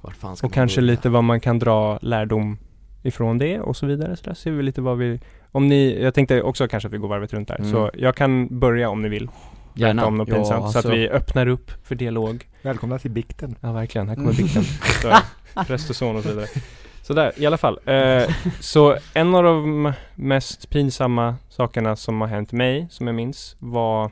[0.00, 0.90] Vart fan ska Och kanske börja?
[0.92, 2.58] lite vad man kan dra lärdom
[3.02, 4.16] ifrån det och så vidare.
[4.16, 5.20] Så där ser vi lite vad vi,
[5.52, 7.58] om ni, jag tänkte också kanske att vi går varvet runt där.
[7.58, 7.72] Mm.
[7.72, 9.28] Så jag kan börja om ni vill.
[9.74, 10.06] Gärna.
[10.06, 10.60] om något Ja, pinsamt.
[10.72, 10.88] Så alltså.
[10.92, 12.46] att vi öppnar upp för dialog.
[12.62, 13.56] Välkomna till bikten.
[13.60, 14.42] Ja verkligen, här kommer Mm.
[14.42, 14.62] bikten.
[15.02, 15.12] Så,
[15.66, 16.46] Präst och son och så vidare.
[17.02, 17.78] Sådär, i alla fall.
[17.84, 18.22] Eh,
[18.60, 24.04] så en av de mest pinsamma sakerna som har hänt mig, som jag minns, var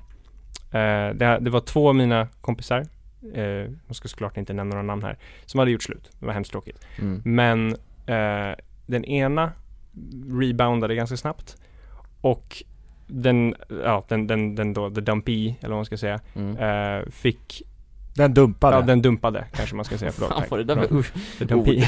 [0.72, 2.86] eh, det, det var två av mina kompisar,
[3.34, 3.44] eh,
[3.86, 6.10] jag ska såklart inte nämna några namn här, som hade gjort slut.
[6.20, 6.86] Det var hemskt tråkigt.
[6.98, 7.22] Mm.
[7.24, 7.68] Men
[8.06, 9.52] eh, den ena
[10.40, 11.56] reboundade ganska snabbt
[12.20, 12.62] och
[13.06, 16.56] den, ja, den, den, den då, the dumpy, eller vad man ska säga, Mm.
[16.56, 17.62] eh, fick,
[18.14, 18.76] Den dumpade.
[18.76, 20.30] ja den dumpade kanske man ska säga, förlåt.
[20.38, 21.12] Fan var det där för usch.
[21.38, 21.82] The dumpy.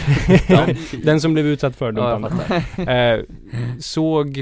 [1.05, 2.45] Den, som blev utsatt för ja, jag dumpande.
[2.61, 3.15] fattar.
[3.17, 3.21] eh,
[3.79, 4.39] såg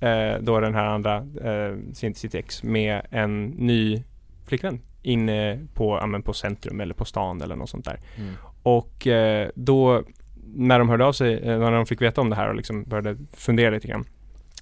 [0.00, 4.02] eh, då den här andra, eh, sin, sitt ex, med en ny
[4.46, 8.00] flickvän inne på, ja, men på centrum eller på stan eller något sånt där.
[8.18, 8.34] Mm.
[8.62, 10.02] Och eh, då
[10.54, 12.84] när de hörde av sig, eh, när de fick veta om det här och liksom
[12.84, 14.04] började fundera lite grann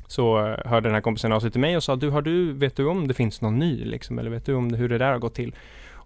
[0.07, 2.53] så eh, hörde den här kompisen av sig till mig och sa du, har du,
[2.53, 4.19] vet du om det finns någon ny liksom?
[4.19, 5.55] Eller vet du om det, hur det där har gått till?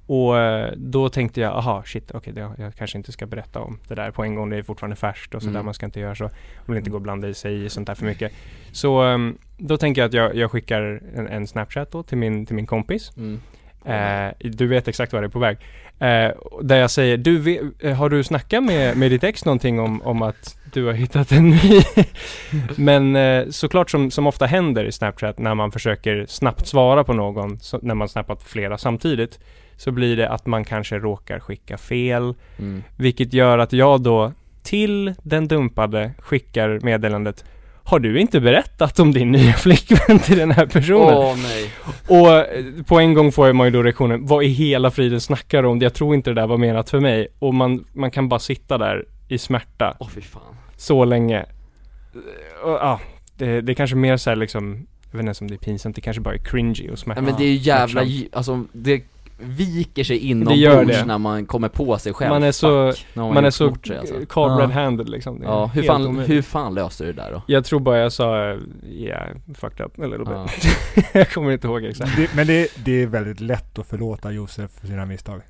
[0.07, 3.79] Och eh, då tänkte jag, aha shit, okej, det- jag kanske inte ska berätta om
[3.89, 5.65] det där på en gång, det är fortfarande färskt och sådär, Mm.
[5.65, 6.25] man ska inte göra så.
[6.25, 6.31] Man
[6.67, 8.33] vill inte gå och blanda i sig i sånt där för mycket.
[8.73, 12.47] Så ehm, då tänker jag att jag, jag skickar en, en snapchat då till min,
[12.47, 13.13] till min kompis.
[13.17, 13.41] Mm.
[13.85, 15.57] Eh, du vet exakt vad det är på väg.
[15.99, 16.31] Eh,
[16.63, 20.03] där jag säger, du, ve- eh, har du snackat med, med ditt ex någonting om,
[20.03, 21.83] om att du har hittat en ny?
[22.77, 27.13] Men eh, såklart som, som ofta händer i Snapchat när man försöker snabbt svara på
[27.13, 29.39] någon, så, när man snappat flera samtidigt,
[29.77, 32.83] så blir det att man kanske råkar skicka fel, Mm.
[32.97, 37.45] vilket gör att jag då till den dumpade skickar meddelandet
[37.87, 41.15] har du inte berättat om din nya flickvän till den här personen?
[41.19, 41.71] Åh nej.
[42.09, 45.63] Och eh, på en gång får man ju då reaktionen, vad i hela friden snackar
[45.63, 45.79] du om?
[45.81, 47.29] Jag tror inte det där var menat för mig.
[47.39, 50.43] Och man, man kan bara sitta där i smärta Åh fy fan.
[50.77, 51.39] så länge.
[51.41, 53.01] Eh, Och, ja,
[53.37, 55.59] det, det är kanske mer så här liksom, jag vet inte ens om det är
[55.59, 57.21] pinsamt, det kanske bara är cringy och smärta.
[57.21, 58.37] Nej, men det är ju jävla, smärtsamt.
[58.37, 59.03] alltså det
[59.49, 62.31] viker sig inombords när man kommer på sig själv.
[62.31, 64.15] Man är så- Fuck, har Man är så sig, alltså.
[64.15, 64.67] caught Ja.
[64.67, 65.39] red-handed liksom.
[65.41, 66.31] Det Ja, hur fan, omöjligt.
[66.31, 67.43] hur fan löste du det där då?
[67.47, 70.47] Jag tror bara jag sa, yeah, fucked up a little Ja.
[70.95, 71.07] bit.
[71.13, 72.17] jag kommer inte ihåg exakt.
[72.17, 75.41] Det, men det, det är väldigt lätt att förlåta Josef för sina misstag.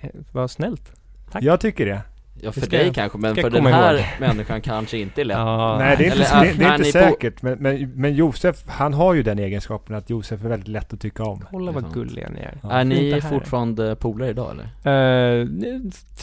[0.00, 0.92] Eh, Vad snällt.
[1.32, 1.42] Tack.
[1.42, 2.00] Jag tycker det.
[2.42, 4.04] Ja för dig jag- kanske, men för jag den här ihåg.
[4.20, 6.84] människan kanske inte är lätt Ja, Nej det är inte, Eller, det, det är inte
[6.84, 10.68] på- säkert, men, men, men Josef, han har ju den egenskapen att Josef är väldigt
[10.68, 11.44] lätt att tycka om.
[11.50, 12.58] Kolla vad gulliga ni är.
[12.62, 12.70] Ja.
[12.70, 14.50] Är ni fortfarande polare idag
[14.82, 15.40] eller?
[15.40, 15.46] Eh,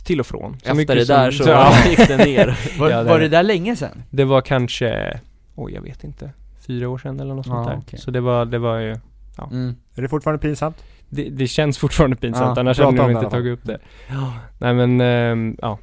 [0.06, 0.58] till och från.
[0.64, 1.74] Så Efter det som- där så ja.
[1.90, 4.04] gick det ner Var, Ja, det var det där länge sedan?
[4.10, 5.20] Det var kanske,
[5.56, 6.32] oj jag vet inte,
[6.68, 7.80] fyra år sedan eller något sånt Ja, där.
[7.88, 8.00] okej.
[8.00, 8.96] Så det var, det var ju,
[9.52, 9.76] Mm.
[9.96, 10.84] Är det fortfarande pinsamt?
[11.10, 13.80] det, det känns fortfarande pinsamt, Ja, annars hade i inte tagit upp det.
[14.58, 15.78] Nej men, ehm, ja.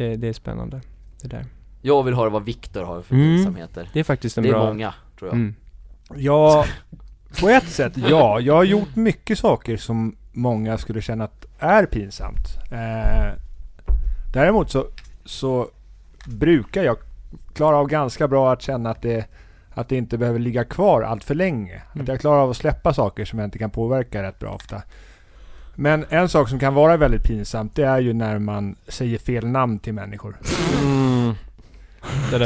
[0.00, 0.80] Det, det är spännande.
[1.22, 1.44] Det där.
[1.82, 3.36] Jag vill höra vad Viktor har för Mm.
[3.36, 4.64] pinsamheter Det är faktiskt en Det är bra...
[4.66, 5.54] många, tror jag Mm.
[6.16, 6.64] Ja,
[7.40, 8.40] på ett sätt ja.
[8.40, 12.46] Jag har gjort mycket saker som många skulle känna att är pinsamt.
[12.72, 13.32] Eh,
[14.32, 14.86] däremot så,
[15.24, 15.68] så
[16.26, 16.96] brukar jag
[17.54, 19.26] klara av ganska bra att känna att det,
[19.70, 21.82] att det inte behöver ligga kvar allt för länge.
[21.92, 24.82] Att jag klarar av att släppa saker som jag inte kan påverka rätt bra ofta.
[25.74, 29.46] Men en sak som kan vara väldigt pinsamt det är ju när man säger fel
[29.46, 30.36] namn till människor.
[30.82, 31.34] Mm.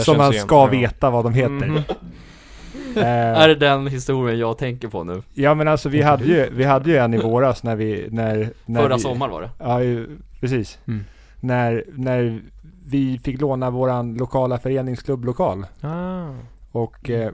[0.03, 0.47] Som man igen.
[0.47, 0.67] ska Ja.
[0.67, 1.67] veta vad de heter.
[1.67, 1.83] Mhm.
[2.97, 3.05] Eh,
[3.43, 5.23] Är det den historien jag tänker på nu?
[5.35, 8.51] Ja men alltså vi hade ju, vi hade ju en i våras när vi, när,
[8.67, 9.79] när Förra vi, sommaren var det Ja
[10.41, 10.79] precis.
[10.87, 11.05] Mm.
[11.41, 12.41] När, när
[12.87, 15.67] vi fick låna våran lokala föreningsklubblokal.
[15.81, 16.29] Ah.
[16.73, 17.31] Och eh,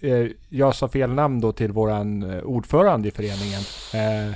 [0.00, 3.60] eh, jag sa fel namn då till våran eh, ordförande i föreningen.
[3.94, 4.34] Eh,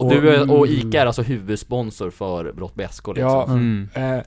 [0.00, 3.88] Och, du är, och ICA är alltså huvudsponsor för Brott BSK liksom Ja, Mm.
[3.94, 4.18] Eh,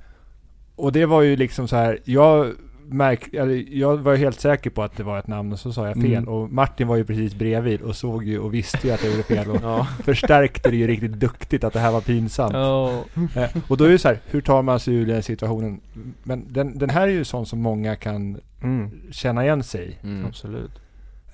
[0.75, 2.51] och det var ju liksom så här, jag
[2.85, 3.29] märk,
[3.69, 6.05] jag var helt säker på att det var ett namn och så sa jag fel.
[6.13, 6.27] Mm.
[6.29, 9.23] Och Martin var ju precis bredvid och såg ju och visste ju att jag gjorde
[9.23, 9.49] fel.
[9.49, 12.55] Och Ja, förstärkte det ju riktigt duktigt att det här var pinsamt.
[12.55, 12.99] Oh.
[13.37, 15.79] Eh, och då är det så här, hur tar man sig ur den situationen?
[16.23, 18.91] Men den, den här är ju sån som många kan Mm.
[19.11, 20.07] känna igen sig i.
[20.07, 20.25] mm.
[20.25, 20.71] Absolut.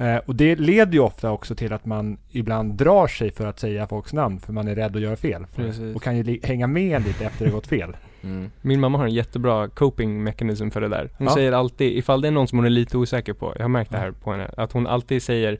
[0.01, 3.59] Eh, och det leder ju ofta också till att man ibland drar sig för att
[3.59, 5.45] säga folks namn för man är rädd att göra fel.
[5.55, 5.95] Precis.
[5.95, 7.97] Och kan ju hänga med lite efter det gått fel.
[8.21, 8.51] Mm.
[8.61, 11.09] Min mamma har en jättebra coping mechanism för det där.
[11.17, 11.33] Hon Ja.
[11.33, 13.91] säger alltid, ifall det är någon som hon är lite osäker på, jag har märkt
[13.91, 15.57] det här på henne, att hon alltid säger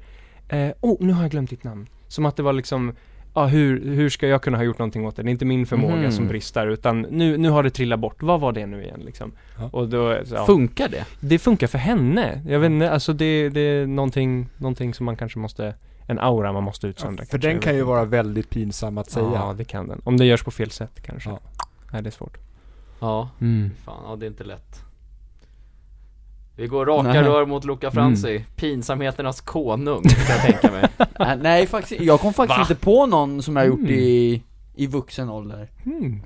[0.50, 1.88] eh, Oh, nu har jag glömt ditt namn.
[2.08, 2.96] Som att det var liksom
[3.40, 5.24] Ja, hur, hur ska jag kunna ha gjort någonting åt det?
[5.24, 6.12] Det är inte min förmåga Mhm.
[6.12, 8.24] som brister utan nu, nu har det trillat bort.
[8.24, 9.32] Vad var det nu igen liksom?
[9.58, 9.70] Ja.
[9.74, 11.06] Och då, ja, Funkar det?
[11.20, 12.42] det funkar för henne.
[12.48, 15.76] Jag vet inte, alltså det, det är någonting, någonting som man kanske måste,
[16.08, 19.32] en aura man måste utsöndra för kanske, den kan ju vara väldigt pinsam att säga.
[19.34, 20.02] Ja, det kan den.
[20.04, 21.30] Om det görs på fel sätt kanske.
[21.30, 21.40] Ja.
[21.94, 22.38] Nej, det är svårt.
[23.00, 23.72] Ja, Mm.
[23.86, 24.84] fan, ja det är inte lätt
[26.60, 27.22] Vi går raka Nej.
[27.24, 30.86] rör mot Luca Franzi, pinsamheternas konung, kan jag tänka mig
[31.20, 32.62] Äh, nej faktiskt, jag kom faktiskt Va?
[32.70, 33.92] inte på någon som jag har gjort Mm.
[33.92, 34.44] i,
[34.76, 36.22] i vuxen ålder Mm.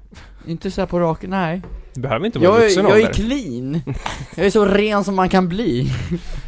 [0.48, 1.62] Inte så här på rak, nej
[1.94, 3.14] Det behöver inte vara jag, vuxen är- jag är ålder.
[3.14, 3.82] clean
[4.36, 5.92] Jag är så ren som man kan bli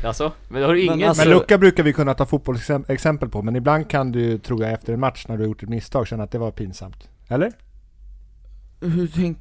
[0.05, 3.41] Alltså, men har du Men ingen alltså- Men Luca brukar vi kunna ta fotbollsexempel på,
[3.41, 6.07] men ibland kan du, tror jag, efter en match när du har gjort ett misstag
[6.07, 7.09] känna att det var pinsamt.
[7.27, 7.51] Eller?
[8.89, 9.37] Hur tänk,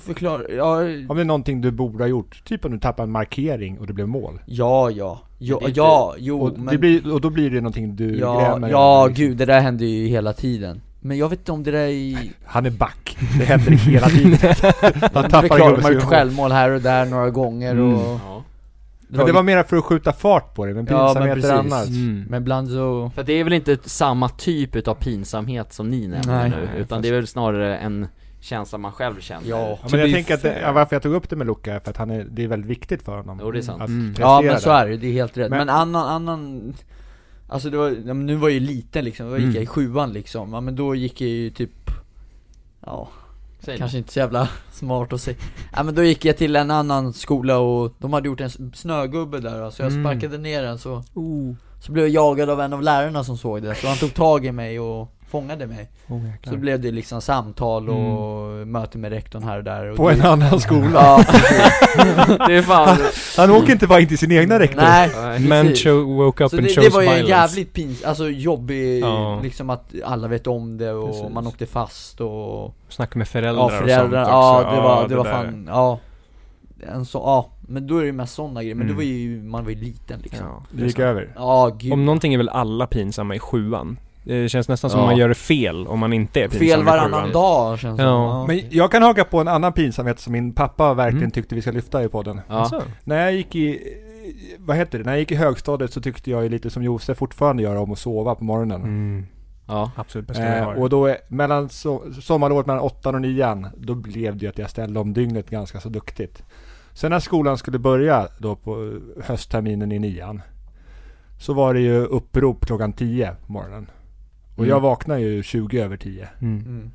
[0.00, 0.76] förklara, ja,
[1.08, 3.86] Om det är någonting du borde ha gjort, typ om du tappar en markering och
[3.86, 4.40] det blev mål.
[4.46, 7.50] ja, ja, ja, Det är inte- ja, jo och, men det blir, och då blir
[7.50, 9.24] det någonting du Ja, grämer ja liksom.
[9.26, 12.18] gud det där händer ju hela tiden Men jag vet inte om det där är
[12.44, 13.16] Han är back.
[13.38, 14.32] Det händer hela tiden.
[14.42, 14.52] Han
[15.12, 16.10] Det är tappar klart, man har gjort mål.
[16.12, 17.94] självmål här och där några gånger Mm.
[17.94, 18.20] och
[19.10, 21.34] Ja, Men det var mer för att skjuta fart på det, men Ja, men pinsamheter
[21.58, 21.72] precis.
[21.72, 21.88] annars.
[21.88, 22.24] Mm.
[22.30, 26.20] Men ibland så, för det är väl inte samma typ utav pinsamhet som ni nämner
[26.40, 26.50] Nej.
[26.50, 28.06] nu, Nej, utan fast- det är väl snarare en
[28.40, 29.78] känsla man själv känner Ja.
[29.90, 31.96] Men jag tänker att det, varför jag tog upp det med Luca är för att
[31.96, 33.38] han är, det är väldigt viktigt för honom.
[33.42, 33.82] Jo, det är sant.
[33.82, 34.08] Att Mm.
[34.08, 36.74] prestera ja men så är det, det är helt rätt Men- Men, annan, annan
[37.50, 39.54] Alltså det var, nu var jag ju liten liksom, då gick Mm.
[39.54, 41.90] jag i sjuan liksom, ja men då gick jag ju typ
[42.86, 43.08] Ja,
[43.60, 45.36] Säg kanske inte så jävla smart att säga
[45.76, 49.40] Ja men då gick jag till en annan skola och de hade gjort en snögubbe
[49.40, 50.04] där så jag Mm.
[50.04, 51.02] sparkade ner den så
[51.80, 54.46] Så blev jag jagad av en av lärarna som såg det, så han tog tag
[54.46, 56.20] i mig och fångade mig Oh.
[56.44, 60.18] Så blev det liksom samtal och möte med rektorn här och där och På en
[60.18, 60.90] det- annan skola.
[60.94, 61.24] Ja,
[62.46, 62.96] Det är fan,
[63.36, 64.76] Han åker inte bara in till sin egna rektor.
[64.82, 65.10] nej
[65.74, 67.30] cho- woke up Så and det, chose det var ju en violence.
[67.30, 69.40] jävligt pins, alltså jobbig, Ja.
[69.42, 71.32] liksom att alla vet om det och Precis.
[71.34, 74.74] man åkte fast och Snacka med föräldrar, Ja föräldrar, och sånt ja också.
[74.76, 75.32] det var, det var där.
[75.32, 75.98] fan, ja
[76.92, 78.96] en så, ja, men då är det ju mest sådana grejer, men Mm.
[78.96, 81.28] det var ju, man var ju liten liksom Ja, Det gick över.
[81.36, 83.98] Ja, gud Om någonting är väl alla pinsamma i sjuan?
[84.28, 85.06] Det känns nästan som Ja.
[85.06, 88.46] man gör det fel om man inte är pinsam Fel varannan dag känns det Ja.
[88.46, 91.30] Men jag kan haka på en annan pinsamhet som min pappa verkligen Mm.
[91.30, 92.40] tyckte vi ska lyfta i podden.
[92.48, 92.54] ja.
[92.54, 92.82] Alltså.
[93.04, 93.80] När jag gick i,
[94.58, 97.18] vad heter det, när jag gick i högstadiet så tyckte jag ju lite som Josef
[97.18, 98.82] fortfarande gör om att sova på morgonen.
[98.82, 99.26] Mm.
[99.66, 99.90] ja.
[99.96, 104.42] Absolut bästa Eh, och då mellan so sommarlovet mellan åttan och nian, då blev det
[104.44, 106.42] ju att jag ställde om dygnet ganska så duktigt.
[106.92, 110.42] Sen när skolan skulle börja då på höstterminen i nian,
[111.40, 113.90] så var det ju upprop klockan 10 på morgonen.
[114.58, 114.68] Och Mm.
[114.70, 116.28] jag vaknade ju 20 över 10.
[116.40, 116.90] Mm.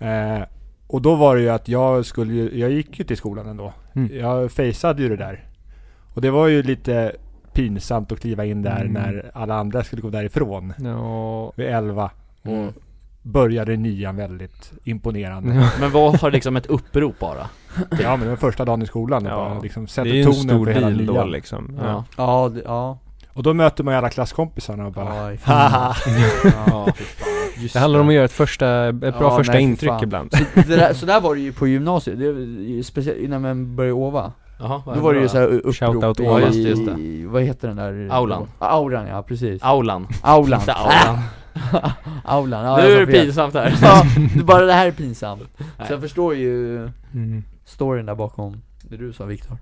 [0.00, 0.38] Mm.
[0.40, 0.46] Eh,
[0.86, 3.72] Och då var det ju att jag skulle ju, jag gick ju till skolan ändå.
[3.94, 4.10] Mm.
[4.18, 5.44] Jag faceade ju det där.
[6.14, 7.12] Och det var ju lite
[7.52, 8.92] pinsamt att kliva in där Mm.
[8.92, 10.72] när alla andra skulle gå därifrån.
[10.78, 12.10] Ja, Vid 11.
[12.42, 12.72] Och Mm.
[13.22, 15.54] började nian väldigt imponerande.
[15.54, 15.68] ja.
[15.80, 17.48] Men vad har liksom ett upprop bara?
[18.02, 20.20] Ja men det var första dagen i skolan Ja, bara liksom det sätter är ju
[20.20, 21.30] en tonen stor för hela deal då nian.
[21.30, 21.78] liksom.
[21.82, 21.84] Ja.
[21.86, 22.04] Ja.
[22.16, 22.98] Ja, det, ja.
[23.34, 25.94] Och då möter man ju alla klasskompisarna och bara Aj, Haha!
[26.66, 26.86] Ja,
[27.56, 30.02] just Det handlar om att göra ett första, ett bra Ja, första nej, intryck fan.
[30.02, 30.32] ibland.
[30.36, 33.92] Så, det där, så där var det ju på gymnasiet, det, speciellt innan man började
[33.94, 34.32] ova
[34.84, 36.24] vad Då var det ju såhär upprop i.
[36.24, 38.08] Ja, just det, vad heter den där?
[38.10, 38.46] Aulan.
[38.60, 40.06] Ja, Aulan ja, precis Aulan.
[40.22, 41.18] Aulan Inte aulan.
[42.24, 43.24] Aulan, ja, nu är det fel.
[43.24, 43.78] pinsamt här.
[43.82, 44.02] Ja,
[44.44, 45.86] bara det här är pinsamt Nej.
[45.86, 46.76] Så jag förstår ju
[47.14, 47.44] Mm.
[47.64, 49.56] storyn där bakom det du sa Viktor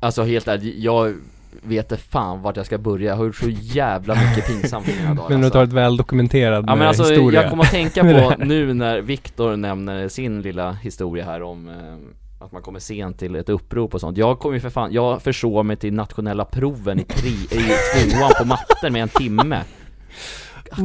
[0.00, 1.14] Alltså helt ärligt, jag
[1.62, 3.10] vet fan vart jag ska börja.
[3.10, 5.58] Jag har gjort så jävla mycket pinsamt i mina dagar Men du alltså.
[5.58, 7.42] tar ett väl dokumenterad Ja men alltså historia.
[7.42, 8.02] jag kommer att tänka
[8.38, 13.18] på nu när Viktor nämner sin lilla historia här om eh, att man kommer sent
[13.18, 14.18] till ett upprop och sånt.
[14.18, 18.30] Jag kom ju för fan, jag försov mig till nationella proven i, tre, i tvåan
[18.38, 19.62] på matten med en timme.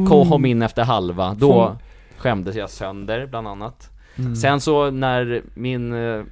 [0.08, 1.76] Kom in efter halva, då
[2.16, 3.90] skämdes jag sönder bland annat.
[4.16, 4.36] Mm.
[4.36, 6.22] Sen så när min, eh,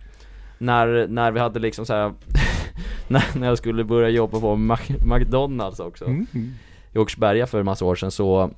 [0.58, 2.12] när, när vi hade liksom så här
[3.08, 4.56] när, när jag skulle börja jobba på
[5.04, 6.04] McDonalds också.
[6.04, 6.26] Mm.
[6.92, 8.50] i Åkersberga för en massa år sedan så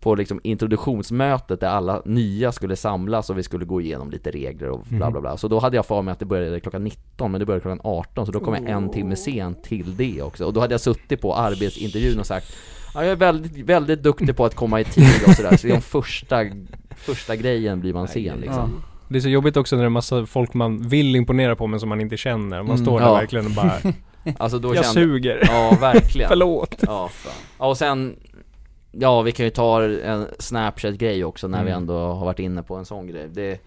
[0.00, 4.70] på liksom introduktionsmötet där alla nya skulle samlas och vi skulle gå igenom lite regler
[4.70, 5.36] och bla bla bla.
[5.36, 7.80] Så då hade jag för mig att det började klockan 19 men det började klockan
[7.84, 10.44] 18 så då kom jag en timme sent till det också.
[10.44, 12.56] Och då hade jag suttit på arbetsintervjun och sagt
[12.94, 15.56] Ja jag är väldigt, väldigt duktig på att komma i tid och sådär.
[15.56, 16.44] Så det är de första,
[16.96, 20.26] första grejen blir man sen liksom Det är så jobbigt också när det är massa
[20.26, 22.56] folk man vill imponera på men som man inte känner.
[22.56, 22.78] Man Mm.
[22.78, 23.14] står där Ja.
[23.14, 23.72] verkligen och bara
[24.38, 25.38] Alltså då Jag kände suger.
[25.48, 26.74] Ja verkligen Förlåt.
[26.86, 27.32] Ja, fan.
[27.58, 28.16] Ja, och sen
[28.92, 31.82] Ja, vi kan ju ta en Snapchat-grej också när vi Mm.
[31.82, 33.60] ändå har varit inne på en sån grej det,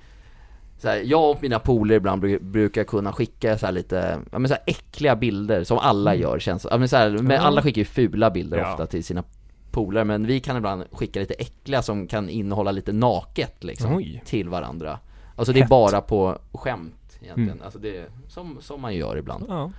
[0.77, 4.39] så här, Jag och mina polare ibland bru- brukar kunna skicka så här lite, ja
[4.39, 7.41] men så här äckliga bilder som alla gör känns ja, men så här, men Mm.
[7.41, 8.71] Alla skickar ju fula bilder Ja.
[8.71, 9.23] ofta till sina
[9.71, 14.23] polare Men vi kan ibland skicka lite äckliga som kan innehålla lite naket liksom Oj.
[14.25, 14.99] Till varandra
[15.39, 17.63] Alltså det är bara på skämt egentligen, Mm.
[17.63, 19.71] alltså det som, som man gör ibland Ja.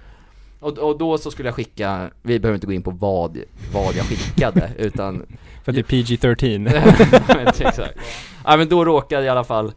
[0.61, 3.38] och, och då så skulle jag skicka, vi behöver inte gå in på vad,
[3.75, 5.27] vad jag skickade utan
[5.64, 7.49] För att det är PG-13.
[7.49, 7.99] Exakt
[8.44, 9.73] Ja men då råkade jag i alla fall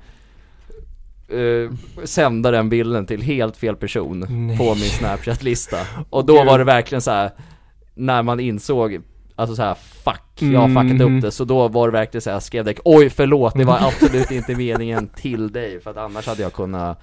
[1.27, 1.71] eh,
[2.03, 4.57] sända den bilden till helt fel person Nej.
[4.57, 5.77] på min snapchat-lista
[6.09, 7.31] Och då var det verkligen så här
[7.93, 9.01] när man insåg
[9.35, 10.21] Alltså såhär, fuck,
[10.53, 11.17] jag har fuckat Mm.
[11.17, 13.63] upp det Så då var det verkligen så här, jag skrev direkt Oj förlåt, det
[13.63, 17.01] var absolut inte meningen till dig För att annars hade jag kunnat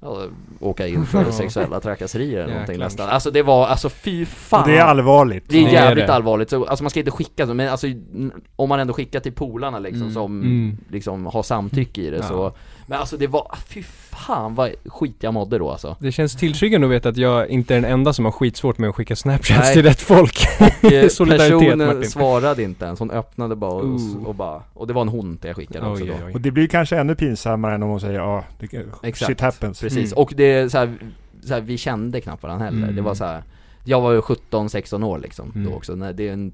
[0.00, 0.22] ja,
[0.60, 2.86] Åka in för sexuella trakasserier eller någonting Jäklar.
[2.86, 5.44] nästan Alltså det var, alltså fy fan Och det är allvarligt.
[5.48, 6.14] det är Det är jävligt det.
[6.14, 7.86] allvarligt, så, alltså man ska inte skicka så, men alltså
[8.56, 10.14] om man ändå skickar till polarna liksom Mm.
[10.14, 10.76] som Mm.
[10.90, 12.22] liksom har samtycke i det Ja.
[12.22, 12.52] så
[12.86, 16.86] Men alltså det var, fy fan vad skit jag mådde då alltså Det känns tilltryggande
[16.86, 19.60] att veta att jag inte är den enda som har skitsvårt med att skicka snapchats
[19.60, 19.74] Nej.
[19.74, 20.46] till rätt folk.
[20.82, 22.10] Och eh, Solidaritet, personen Martin.
[22.10, 24.24] svarade inte ens, hon öppnade bara och, Ooh.
[24.26, 26.32] och bara Och det var en hon jag skickade också Oj, då oj, oj.
[26.34, 28.66] Och det blir kanske ännu pinsammare än om hon säger ja, det,
[29.02, 29.26] Exakt.
[29.26, 29.80] shit happens.
[29.80, 30.22] Precis, Mm.
[30.22, 30.94] och det är så här,
[31.44, 32.96] så här, vi kände knappt varandra heller, Mm.
[32.96, 33.42] det var så här.
[33.84, 35.70] Jag var ju 17-16 år liksom Mm.
[35.70, 36.52] då också, när det är en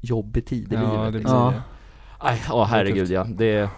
[0.00, 1.48] jobbig tid i Ja, livet det liksom.
[1.48, 1.62] blir Ja.
[2.20, 2.28] det.
[2.28, 3.68] Aj, ja herregud ja, det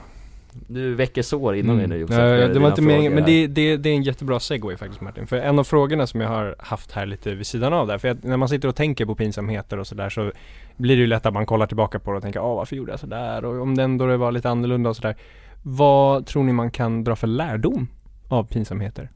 [0.66, 2.40] Du väcker sår inom mig nu Josef Mm.
[2.40, 5.26] Ja, det var inte meningen, men det, det, det är en jättebra segway faktiskt Martin.
[5.26, 8.08] För en av frågorna som jag har haft här lite vid sidan av där, för
[8.08, 10.32] att när man sitter och tänker på pinsamheter och sådär så
[10.76, 12.92] blir det ju lätt att man kollar tillbaka på det och tänker åh varför gjorde
[12.92, 13.44] jag sådär?
[13.44, 15.16] Och om det ändå var lite annorlunda och sådär.
[15.62, 17.88] Vad tror ni man kan dra för lärdom
[18.28, 19.10] av pinsamheter?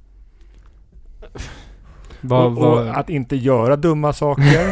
[2.22, 4.66] Och, vad, och att inte göra dumma saker,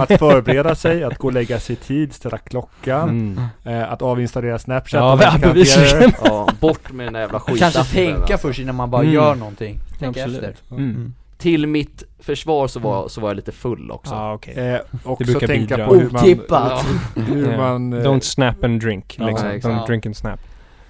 [0.00, 3.40] att förbereda sig, att gå och lägga sig i tid, ställa klockan, mm.
[3.82, 6.12] eh, att avinstallera Snapchat Ja, bevisligen.
[6.24, 8.48] Ja, bort med den där jävla skitappen Kanske tänka alltså.
[8.48, 9.14] först innan man bara Mm.
[9.14, 10.42] gör någonting Tänka Absolut.
[10.44, 11.14] efter Mm.
[11.38, 14.54] Till mitt försvar så var, så var jag lite full också Ja, okej.
[14.74, 15.88] Eh, också brukar tänka bidra.
[15.88, 16.84] på hur man, Otippat!
[17.16, 17.56] hur Ja.
[17.56, 19.48] man eh, Don't snap and drink liksom.
[19.48, 20.40] Don't drink and snap.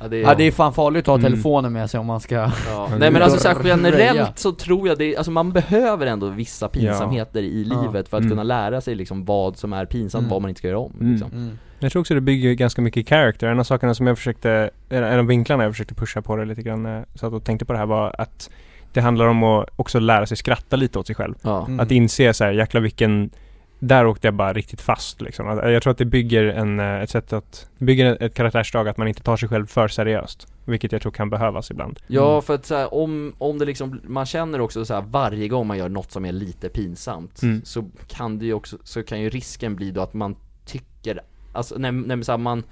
[0.01, 1.23] Ja, det, Ja det är fan farligt att ha Mm.
[1.33, 2.89] telefonen med sig om man ska ja.
[2.99, 6.69] Nej men alltså så här, generellt så tror jag det, alltså man behöver ändå vissa
[6.69, 7.83] pinsamheter i Ja.
[7.83, 8.31] livet för att Mm.
[8.31, 10.31] kunna lära sig liksom vad som är pinsamt, Mm.
[10.31, 11.13] vad man inte ska göra om Mm.
[11.13, 11.31] liksom.
[11.33, 11.59] mm.
[11.81, 13.47] Jag tror också det bygger ganska mycket character.
[13.47, 16.63] En av sakerna som jag försökte, en av vinklarna jag försökte pusha på det lite
[16.63, 18.51] grann satt och tänkte på det här var att
[18.93, 21.35] det handlar om att också lära sig skratta lite åt sig själv.
[21.43, 21.81] Ja, Mm.
[21.81, 23.31] Att inse så här, jäklar vilken
[23.79, 25.49] där åkte jag bara riktigt fast liksom.
[25.49, 28.89] Att- Jag tror att det bygger en, eh, ett sätt att, det bygger ett karaktärsdrag
[28.89, 30.47] att man inte tar sig själv för seriöst.
[30.65, 31.99] Vilket jag tror kan behövas ibland.
[32.07, 35.49] ja för att så här, om, om det liksom, man känner också så här, varje
[35.49, 37.63] gång man gör något som är lite pinsamt Mm.
[37.65, 40.37] Så kan det ju också, så kan ju risken bli då att man
[40.67, 41.21] tycker,
[41.53, 42.63] alltså nej, nej så här, man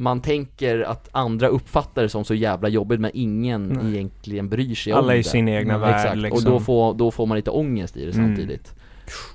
[0.00, 3.94] man tänker att andra uppfattar det som så jävla jobbigt men ingen Nej.
[3.94, 6.52] egentligen bryr sig om Alla det i sin egna Mm, värld Exakt, liksom.
[6.52, 8.26] och då får, då får man lite ångest i det Mm.
[8.26, 8.74] samtidigt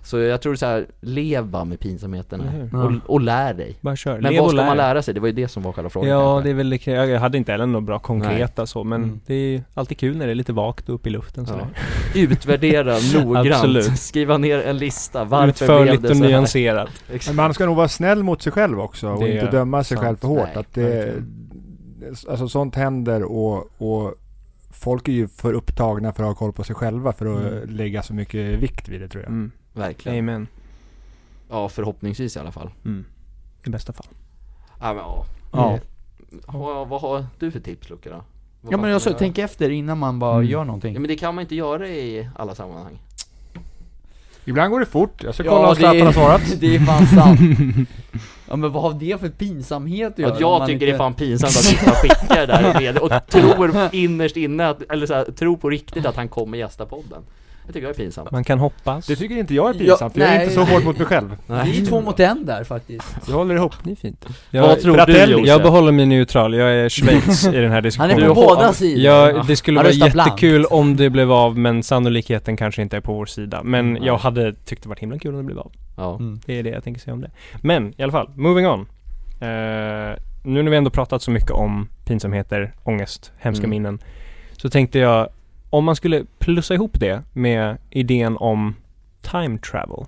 [0.03, 2.69] Så jag tror så här, lev bara med hur?
[2.73, 2.83] Ja.
[2.83, 4.65] och, och lär dig Bara kör, Men lev vad och ska lär.
[4.67, 5.13] man lära sig?
[5.13, 6.47] Det var ju det som var själva frågan Ja, kanske.
[6.47, 9.19] det är väl, det- jag hade inte heller något bra konkreta så, men Mm.
[9.25, 11.67] det är alltid kul när det är lite vagt och upp i luften sådär.
[12.13, 12.19] ja.
[12.21, 13.99] Utvärdera noggrant, Absolut.
[13.99, 16.29] skriva ner en lista, varför blev Utförligt det och så här?
[16.29, 16.89] nyanserat.
[17.27, 19.97] Men man ska nog vara snäll mot sig själv också och Det inte döma sig
[19.97, 20.05] sant.
[20.05, 20.47] själv för hårt.
[20.53, 21.13] Nej, att det,
[22.29, 24.13] alltså sånt händer och, och
[24.71, 27.69] folk är ju för upptagna för att ha koll på sig själva för att Mm.
[27.69, 29.29] lägga så mycket vikt vid det tror jag.
[29.31, 29.51] Mm.
[29.73, 30.47] Verkligen Amen.
[31.49, 33.05] Ja, förhoppningsvis i alla fall Mm.
[33.65, 34.05] I bästa fall.
[34.79, 35.79] Ja men ja, Ja.
[36.47, 38.23] vad, vad har du för tips Luca då?
[38.61, 40.47] Vad Ja men jag ska så man tänk efter innan man bara Mm.
[40.49, 42.99] gör någonting Ja men det kan man inte göra i alla sammanhang
[44.45, 45.23] Ibland går det fort.
[45.23, 46.41] Jag ska Ja, kolla om det Zlatan är- har svarat.
[46.59, 47.39] Det är fan sant
[48.49, 50.33] Ja men vad har det för pinsamhet att göra?
[50.33, 53.11] Att jag tycker inte- det är fan pinsamt att sitta och skicka det där och
[53.29, 57.21] tror innerst inne att, eller så här, tror på riktigt att han kommer gästa podden
[57.65, 59.07] Jag tycker det är pinsamt Man kan hoppas.
[59.07, 60.43] Det tycker inte jag är Ja, pinsamt, för jag är nej.
[60.43, 61.35] inte så hård mot mig själv.
[61.47, 63.73] Det är två mot en där faktiskt Jag håller ihop.
[63.83, 64.25] Det är fint.
[64.51, 65.13] Vad Jag, tror du.
[65.31, 65.47] Josef?
[65.47, 68.23] jag behåller mig neutral, jag är Schweiz i den här Han diskussionen.
[68.23, 71.83] är på båda sidor Ja, det skulle Han vara jättekul om det blev av men
[71.83, 73.61] sannolikheten kanske inte är på vår sida.
[73.63, 74.03] Men Mm.
[74.03, 75.71] jag hade tyckt det varit himla kul om det blev av.
[75.97, 76.39] Ja, Mm.
[76.45, 77.31] Det är det jag tänker säga om det.
[77.61, 78.79] Men i alla fall, moving on.
[79.41, 83.69] Eh, nu när vi ändå pratat så mycket om pinsamheter, ångest, hemska Mm.
[83.69, 83.99] minnen.
[84.57, 85.27] Så tänkte jag,
[85.73, 88.75] om man skulle plussa ihop det med idén om
[89.21, 90.05] time travel.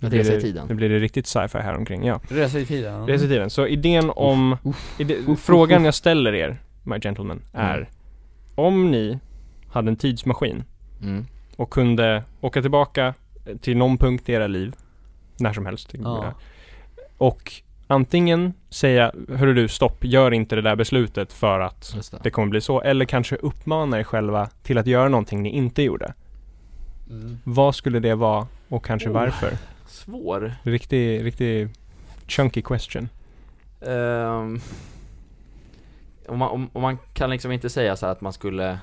[0.00, 0.66] Att resa i det- tiden.
[0.68, 2.20] Nu blir det riktigt sci-fi här omkring, ja.
[2.28, 3.06] Resa i tiden ja.
[3.14, 3.50] Resa i tiden.
[3.50, 4.56] Så idén om,
[4.98, 5.84] ide, uff, frågan uff.
[5.84, 7.88] jag ställer er, my gentlemen, är Mm.
[8.54, 9.18] om ni
[9.68, 10.64] hade en tidsmaskin
[11.02, 11.26] mm.
[11.56, 13.14] och kunde åka tillbaka
[13.60, 14.74] till någon punkt i era liv
[15.40, 15.94] när som helst.
[16.02, 16.34] Ja.
[17.18, 17.52] Och
[17.86, 22.18] antingen säga, hörru du stopp, gör inte det där beslutet för att det.
[22.22, 22.82] det kommer bli så.
[22.82, 26.14] Eller kanske uppmana er själva till att göra någonting ni inte gjorde.
[27.10, 27.38] Mm.
[27.44, 29.12] Vad skulle det vara och kanske Oh.
[29.14, 29.52] varför?
[29.86, 31.68] Svår Riktig, riktig
[32.26, 33.08] chunky question.
[33.80, 34.60] Ehm,
[36.28, 38.78] om, man, om, om man kan liksom inte säga så här att man skulle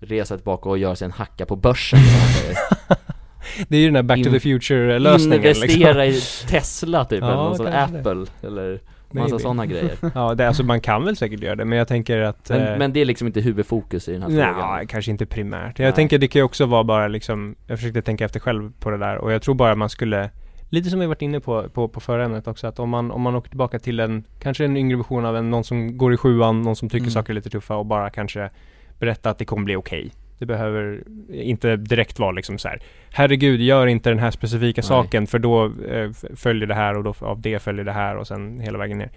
[0.00, 1.98] resa tillbaka och göra sig en hacka på börsen.
[3.68, 6.48] Det är ju den där Back to In- the Future lösningen Investera liksom.
[6.48, 7.98] i Tesla typ, Ja, eller någon sån kanske det.
[8.10, 9.38] Apple, eller massa Maybe.
[9.42, 12.48] sådana grejer Ja, det, alltså man kan väl säkert göra det, men jag tänker att...
[12.48, 15.26] men, eh, men det är liksom inte huvudfokus i den här Nej, frågan kanske inte
[15.26, 15.78] primärt.
[15.78, 15.92] Jag Nej.
[15.92, 18.98] tänker det kan ju också vara bara liksom, jag försökte tänka efter själv på det
[18.98, 20.30] där och jag tror bara man skulle
[20.70, 23.20] Lite som vi varit inne på, på, på förra ämnet också, att om man, om
[23.22, 26.16] man åker tillbaka till en, kanske en yngre version av en, någon som går i
[26.16, 27.10] sjuan, någon som tycker Mm.
[27.10, 28.50] saker är lite tuffa och bara kanske
[28.98, 30.10] berätta att det kommer bli okej.
[30.42, 31.02] Det behöver
[31.32, 32.80] inte direkt vara liksom så här.
[33.12, 34.88] Herregud, gör inte den här specifika Nej.
[34.88, 38.26] saken för då eh, följer det här och då av det följer det här och
[38.26, 39.10] sen hela vägen ner.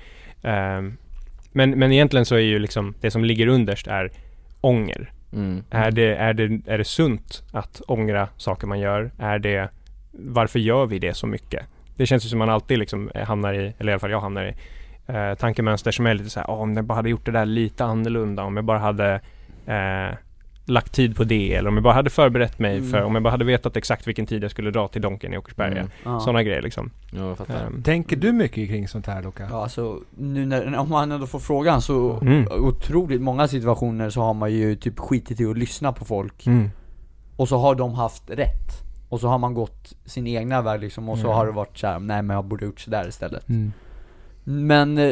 [0.43, 0.97] Ehm,
[1.51, 4.11] men, men egentligen så är ju liksom det som ligger underst är
[4.61, 5.11] ånger.
[5.33, 5.63] mm.
[5.69, 9.11] Är det, är, det, är det sunt att ångra saker man gör?
[9.19, 9.69] Är det,
[10.11, 11.65] varför gör vi det så mycket?
[11.95, 14.45] Det känns ju som man alltid liksom hamnar i, eller i alla fall jag hamnar
[14.45, 14.53] i,
[15.07, 17.45] eh, tankemönster som är lite så här, "Åh, om jag bara hade gjort det där
[17.45, 19.13] lite annorlunda, om jag bara hade
[19.67, 20.15] eh,
[20.67, 22.89] lagt tid på det, eller om jag bara hade förberett mig Mm.
[22.91, 25.37] för, om jag bara hade vetat exakt vilken tid jag skulle dra till Donken i
[25.37, 25.77] Åkersberga.
[25.79, 25.91] Mm.
[26.03, 26.19] Ja.
[26.19, 26.89] Sådana grejer liksom.
[27.11, 29.47] Ja, Ehm, Tänker du mycket kring sånt här Luca?
[29.49, 32.47] Ja alltså, nu när, om man ändå får frågan så Mm.
[32.51, 36.69] otroligt många situationer så har man ju typ skitit i att lyssna på folk mm.
[37.37, 41.09] Och så har de haft rätt Och så har man gått sin egna väg liksom
[41.09, 41.35] och så Mm.
[41.37, 43.71] har det varit så här, nej men jag borde gjort sådär istället Mm.
[44.43, 45.11] Men eh,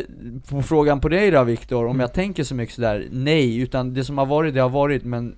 [0.50, 2.00] på frågan på dig då Viktor, om Mm.
[2.00, 5.36] jag tänker så mycket sådär, nej, utan det som har varit det har varit men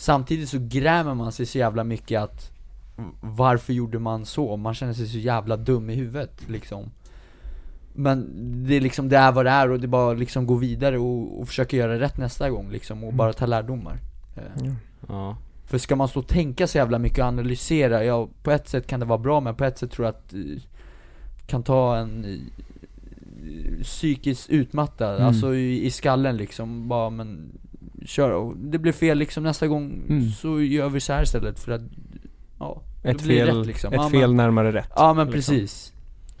[0.00, 2.50] Samtidigt så grämer man sig så jävla mycket att
[3.20, 4.56] Varför gjorde man så?
[4.56, 6.90] Man känner sig så jävla dum i huvudet liksom
[7.94, 8.26] Men
[8.68, 10.98] det är liksom, det är vad det är och det är bara liksom gå vidare
[10.98, 13.98] och, och försöka göra rätt nästa gång liksom och bara ta lärdomar
[14.34, 14.72] Ja.
[15.08, 15.36] Ja,
[15.66, 18.86] För ska man stå och tänka så jävla mycket och analysera, ja på ett sätt
[18.86, 20.62] kan det vara bra men på ett sätt tror jag att eh,
[21.46, 25.26] kan ta en eh, psykiskt utmattad, Mm.
[25.26, 27.58] alltså i, i skallen liksom, bara men
[28.06, 30.28] kör och det blir fel liksom nästa gång Mm.
[30.30, 31.82] så gör vi så här istället för att
[32.58, 33.92] ja, Ett fel, rätt liksom.
[33.92, 34.88] ett Ja, fel men, närmare rätt.
[34.96, 35.54] ja men liksom.
[35.54, 35.92] precis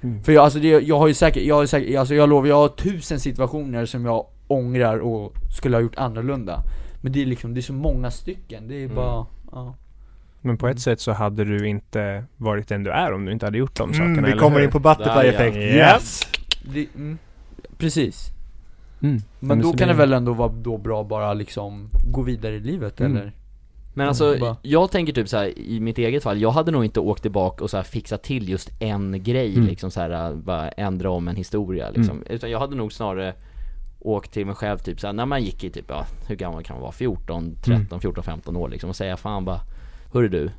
[0.02, 0.22] Mm.
[0.24, 2.56] För jag, alltså det, jag har ju säkert, jag har säkert, alltså jag lovar, jag
[2.56, 6.62] har tusen situationer som jag ångrar och skulle ha gjort annorlunda
[7.00, 8.94] Men det är liksom, det är så många stycken, det är Mm.
[8.96, 9.74] bara, ja
[10.40, 13.46] Men på ett sätt så hade du inte varit den du är om du inte
[13.46, 14.64] hade gjort de sakerna, Mm, vi kommer hur?
[14.64, 15.56] in på butterfly-effekt.
[15.56, 16.20] Yes!
[16.74, 17.18] det, mm,
[17.78, 18.30] Precis
[19.02, 19.20] Mm.
[19.40, 22.60] Men då så kan det väl ändå vara då bra bara liksom gå vidare i
[22.60, 23.16] livet Mm.
[23.16, 23.32] eller?
[23.94, 26.84] Men alltså, Bara- jag tänker typ så här i mitt eget fall, jag hade nog
[26.84, 29.66] inte åkt tillbaka och så här fixat till just en grej Mm.
[29.66, 32.22] liksom så här, bara ändra om en historia liksom.
[32.30, 33.34] Utan jag hade nog snarare
[34.00, 36.74] åkt till mig själv typ såhär, när man gick i typ, ja, hur gammal kan
[36.76, 36.92] man vara?
[36.92, 39.60] 14, 13, 14, 15 år liksom och säga fan bara
[40.12, 40.50] Hörru du,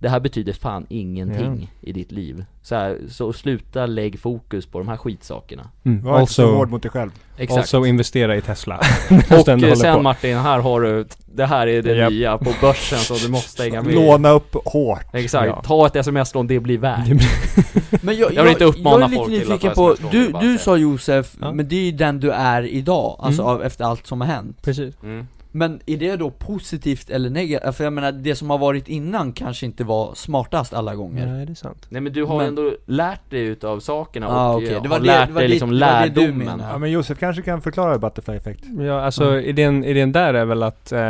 [0.00, 2.44] det här betyder fan ingenting i ditt liv.
[2.62, 5.68] Så, här, så sluta lägg fokus på de här skitsakerna.
[5.84, 6.04] Mm.
[6.04, 7.10] Var inte så hård mot dig själv.
[7.36, 7.58] Exakt.
[7.58, 8.78] also investera i Tesla.
[9.30, 9.60] och sen
[9.94, 10.02] på.
[10.02, 12.10] Martin, här har du, det här är det Japp.
[12.12, 13.94] nya på börsen så du måste hänga med.
[13.94, 15.06] Låna upp hårt.
[15.14, 15.62] Exakt, Ja.
[15.62, 17.08] ta ett sms-lån, det blir värt.
[18.02, 20.08] Men jag, Jag vill inte uppmana jag är folk lite till att nyfiken ta på,
[20.10, 21.52] du, du sa Josef, Ja.
[21.52, 23.54] men det är ju den du är idag, alltså Mm.
[23.54, 24.62] av, efter allt som har hänt.
[24.62, 24.94] Precis.
[25.02, 25.26] Mm.
[25.52, 27.74] Men är det då positivt eller negativt?
[27.76, 31.26] För jag menar, det som har varit innan kanske inte var smartast alla gånger.
[31.26, 31.86] Nej, det är sant.
[31.88, 34.66] Nej men du har Men- ändå lärt dig utav sakerna och Ah, okej.
[34.68, 34.80] okay.
[34.82, 36.62] Det var har det- lärt det var dig det- liksom lärdomen.
[36.70, 38.64] Ja men Josef kanske kan förklara butterfly effect.
[38.80, 41.00] Ja, alltså idén, idén där är väl att, eh,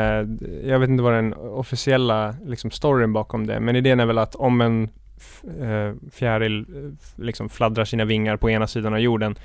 [0.64, 4.34] jag vet inte vad den officiella liksom, storyn bakom det, men idén är väl att
[4.34, 9.36] om en f- eh, fjäril eh, liksom fladdrar sina vingar på ena sidan av jorden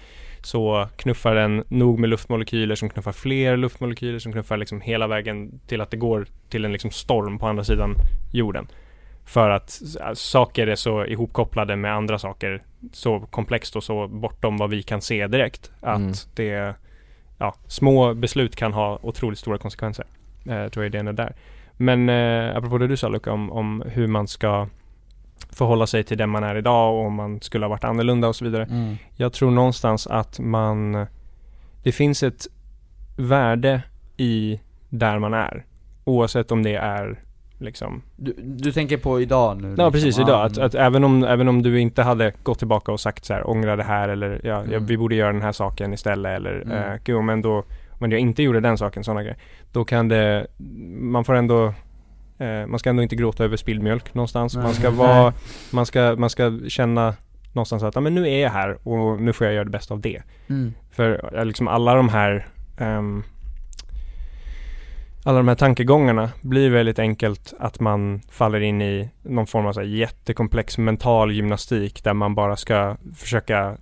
[0.46, 5.60] så knuffar den nog med luftmolekyler som knuffar fler luftmolekyler som knuffar liksom hela vägen
[5.68, 7.96] till att det går till en liksom storm på andra sidan
[8.32, 8.68] jorden.
[9.26, 9.82] För att
[10.14, 15.02] saker är så ihopkopplade med andra saker så komplext och så bortom vad vi kan
[15.02, 15.72] se direkt.
[15.82, 16.14] Att Mm.
[16.36, 16.76] det
[17.38, 20.06] ja, små beslut kan ha otroligt stora konsekvenser.
[20.46, 21.36] Eh, tror jag idén är där.
[21.78, 24.68] Men eh, apropå det du sa Luca om, om hur man ska
[25.50, 28.36] förhålla sig till den man är idag och om man skulle ha varit annorlunda och
[28.36, 28.64] så vidare.
[28.64, 28.96] Mm.
[29.16, 31.06] Jag tror någonstans att man
[31.84, 32.48] Det finns ett
[33.18, 33.82] värde
[34.18, 34.60] i
[34.90, 35.66] där man är.
[36.04, 37.20] Oavsett om det är
[37.60, 39.68] liksom Du, du tänker på idag nu?
[39.68, 39.92] Ja liksom.
[39.92, 40.46] precis, Ah, idag.
[40.46, 40.66] Att, mm.
[40.68, 43.76] att även, om, även om du inte hade gått tillbaka och sagt så här, ångra
[43.76, 44.86] det här eller ja, ja, Mm.
[44.86, 46.72] vi borde göra den här saken istället eller Mm.
[46.78, 47.64] eh, gud, men då
[48.00, 49.38] men jag inte gjorde den saken, sådana grejer.
[49.72, 50.48] Då kan det,
[51.00, 51.74] man får ändå
[52.38, 54.56] eh, man ska ändå inte gråta över spilld mjölk någonstans.
[54.56, 54.64] Nej.
[54.64, 55.34] Man ska vara,
[55.72, 57.16] man ska, man ska känna
[57.54, 59.94] någonstans att, ja men nu är jag här och nu får jag göra det bästa
[59.94, 60.22] av det.
[60.48, 60.74] Mm.
[60.92, 63.24] För eh, liksom alla de här ehm,
[65.28, 69.74] alla de här tankegångarna blir väldigt enkelt att man faller in i någon form av
[69.74, 73.78] så jättekomplex mental gymnastik där man bara ska försöka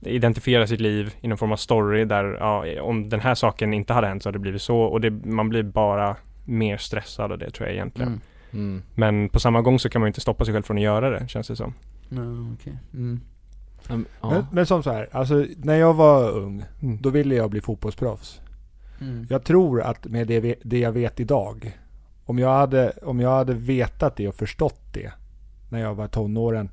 [0.00, 3.92] identifiera sitt liv i någon form av story där ja, om den här saken inte
[3.92, 6.16] hade hänt så hade det blivit så och det, man blir bara
[6.50, 8.08] mer stressad av det tror jag egentligen.
[8.08, 8.20] Mm.
[8.52, 8.82] Mm.
[8.94, 11.10] Men på samma gång så kan man ju inte stoppa sig själv från att göra
[11.10, 11.74] det känns det som.
[12.08, 12.20] Ja,
[12.54, 12.78] okej.
[12.94, 13.20] Mm.
[13.88, 14.30] Mm, ja.
[14.30, 16.98] Men, men som så här, alltså när jag var ung, Mm.
[17.02, 18.40] då ville jag bli fotbollsproffs.
[19.00, 19.26] Mm.
[19.30, 21.78] Jag tror att med det, det jag vet idag,
[22.24, 25.12] om jag, hade, om jag hade vetat det och förstått det
[25.68, 26.68] när jag var tonåren,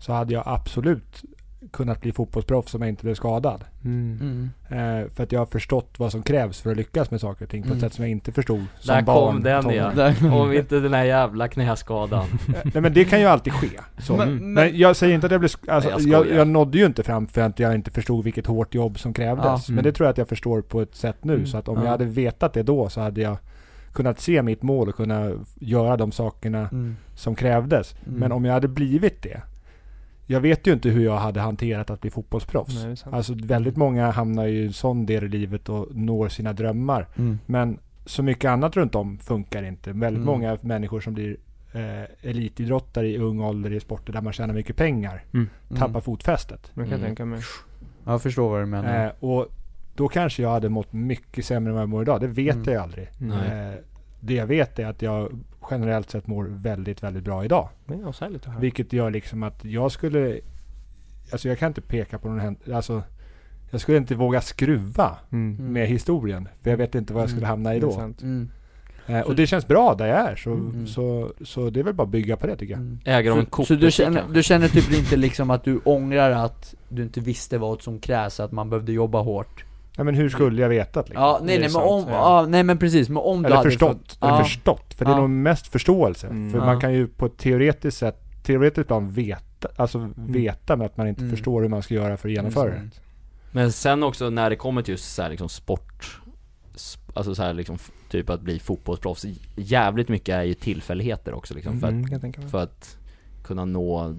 [0.00, 1.24] så hade jag absolut
[1.72, 3.64] kunnat bli fotbollsproffs om jag inte blev skadad.
[3.84, 4.18] Mm.
[4.20, 5.02] Mm.
[5.02, 7.50] Eh, för att jag har förstått vad som krävs för att lyckas med saker och
[7.50, 7.80] ting på ett Mm.
[7.80, 9.32] sätt som jag inte förstod som Där barn.
[9.34, 9.64] kom den.
[9.96, 12.24] Där- Om inte den här jävla knäskadan.
[12.48, 13.68] Eh, Nej men det kan ju alltid ske.
[13.98, 14.16] Så.
[14.16, 15.50] Men- Men, jag säger inte att jag blev...
[15.68, 18.46] Alltså, Nej, jag jag, jag, nådde ju inte fram för att jag inte förstod vilket
[18.46, 19.44] hårt jobb som krävdes.
[19.44, 19.60] Ja.
[19.68, 19.84] Men Mm.
[19.84, 21.34] det tror jag att jag förstår på ett sätt nu.
[21.34, 21.46] Mm.
[21.46, 21.84] Så att om Ja.
[21.84, 23.36] jag hade vetat det då så hade jag
[23.92, 25.30] kunnat se mitt mål och kunna
[25.60, 26.96] göra de sakerna Mm.
[27.14, 27.94] som krävdes.
[28.06, 28.18] Mm.
[28.20, 29.40] Men om jag hade blivit det.
[30.30, 32.84] Jag vet ju inte hur jag hade hanterat att bli fotbollsproffs.
[32.84, 33.10] Nej, det.
[33.16, 37.06] Alltså väldigt många hamnar ju i en sån del i livet och når sina drömmar.
[37.16, 37.38] Mm.
[37.46, 39.92] Men så mycket annat runt om funkar inte.
[39.92, 40.26] Väldigt Mm.
[40.26, 41.36] många människor som blir
[41.72, 45.48] eh, elitidrottare i ung ålder i sporter där man tjänar mycket pengar Mm.
[45.78, 46.70] tappar fotfästet.
[46.74, 47.06] Jag kan Mm.
[47.06, 47.40] tänka mig.
[48.04, 49.04] Ja, Jag förstår vad du menar.
[49.06, 49.46] Eh, och
[49.94, 52.20] då kanske jag hade mått mycket sämre än vad jag mår idag.
[52.20, 52.64] Det vet Mm.
[52.64, 53.08] jag ju aldrig.
[53.18, 53.68] Nej.
[53.68, 53.74] Eh,
[54.20, 55.38] det jag vet är att jag
[55.70, 57.68] generellt sett mår väldigt, väldigt bra idag.
[58.60, 60.40] Vilket gör liksom att jag skulle...
[61.32, 62.76] Alltså jag kan inte peka på någon händelse.
[62.76, 63.02] Alltså,
[63.70, 65.56] jag skulle inte våga skruva Mm.
[65.58, 65.72] Mm.
[65.72, 66.48] med historien.
[66.62, 67.50] För jag vet inte vad jag skulle Mm.
[67.50, 68.00] hamna i då.
[68.22, 68.48] Mm.
[69.06, 70.36] Eh, och det känns bra där jag är.
[70.36, 70.86] Så, Mm.
[70.86, 72.80] så, så det är väl bara att bygga på det tycker jag.
[72.80, 72.98] Mm.
[73.04, 76.30] Ägare av en Så, så du, känner, du känner typ inte liksom att du ångrar
[76.30, 79.64] att du inte visste vad som krävs, att man behövde jobba hårt?
[79.98, 81.22] Ja, men hur skulle jag vetat liksom?
[81.24, 82.46] Ja, nej nej men om, ja.
[82.48, 83.90] nej men precis, men om du Eller hade förstått.
[84.12, 84.44] fått- Eller ja.
[84.44, 84.94] förstått.
[84.94, 86.26] För det är nog mest förståelse.
[86.26, 86.50] Mm.
[86.52, 86.64] För Ja.
[86.66, 91.08] man kan ju på ett teoretiskt sätt, teoretiskt plan veta, alltså veta men att man
[91.08, 91.30] inte Mm.
[91.36, 92.76] förstår hur man ska göra för att genomföra det.
[92.76, 92.90] Mm.
[93.52, 96.20] Men sen också när det kommer till just så här liksom sport
[96.74, 97.78] sp- Alltså så här liksom
[98.10, 99.24] typ att bli fotbollsproffs
[99.56, 102.04] Jävligt mycket är ju tillfälligheter också liksom för, Mm,
[102.44, 102.96] att, för att
[103.44, 104.14] kunna nå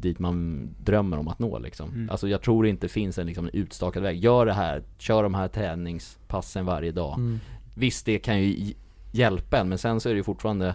[0.00, 2.10] dit man drömmer om att nå liksom Mm.
[2.10, 5.22] Alltså jag tror inte det finns en liksom en utstakad väg Gör det här, kör
[5.22, 7.40] de här träningspassen varje dag Mm.
[7.74, 8.76] Visst det kan ju hj-
[9.12, 10.74] hjälpa en men sen så är det ju fortfarande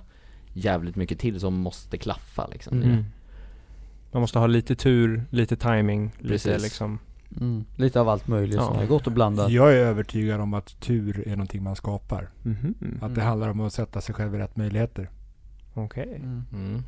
[0.53, 3.03] jävligt mycket till som måste klaffa liksom Mm.
[4.11, 6.63] Man måste ha lite tur, lite timing, lite Precis.
[6.63, 6.99] liksom
[7.41, 7.65] Mm.
[7.76, 8.65] Lite av allt möjligt Ja.
[8.67, 12.30] som är gott och blandat Jag är övertygad om att tur är någonting man skapar.
[12.43, 12.76] Mhm.
[13.01, 13.28] Att det Mm.
[13.28, 15.09] handlar om att sätta sig själv i rätt möjligheter.
[15.73, 16.15] Okej.
[16.15, 16.43] mm.
[16.53, 16.84] mm.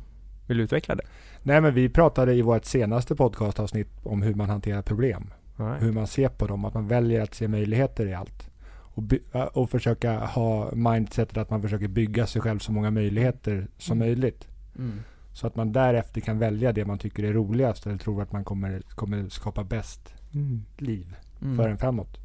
[0.48, 1.02] Vill du utveckla det?
[1.42, 5.32] Nej men vi pratade i vårt senaste podcastavsnitt om hur man hanterar problem.
[5.56, 5.80] Nej.
[5.80, 6.64] hur man ser på dem.
[6.64, 8.50] Att man väljer att se möjligheter i allt.
[8.70, 9.22] Och, by-
[9.52, 14.48] och försöka ha mindsetet att man försöker bygga sig själv så många möjligheter som möjligt.
[14.78, 15.00] Mm.
[15.32, 18.44] Så att man därefter kan välja det man tycker är roligast eller tror att man
[18.44, 20.62] kommer, kommer skapa bäst Mm.
[20.76, 21.56] liv Mm.
[21.56, 22.18] för en framåt.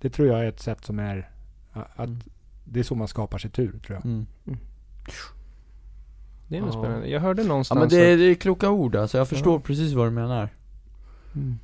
[0.00, 1.30] Det tror jag är ett sätt som är
[1.72, 2.20] att Mm.
[2.64, 4.04] det är så man skapar sig tur tror jag.
[6.58, 6.66] Mm.
[6.70, 6.88] Det är nog Ja.
[6.88, 7.08] spännande.
[7.08, 9.92] Jag hörde Ja någonstans men det, att- det är kloka ord alltså, jag förstår precis
[9.92, 10.48] vad du menar
[11.36, 11.58] Mm.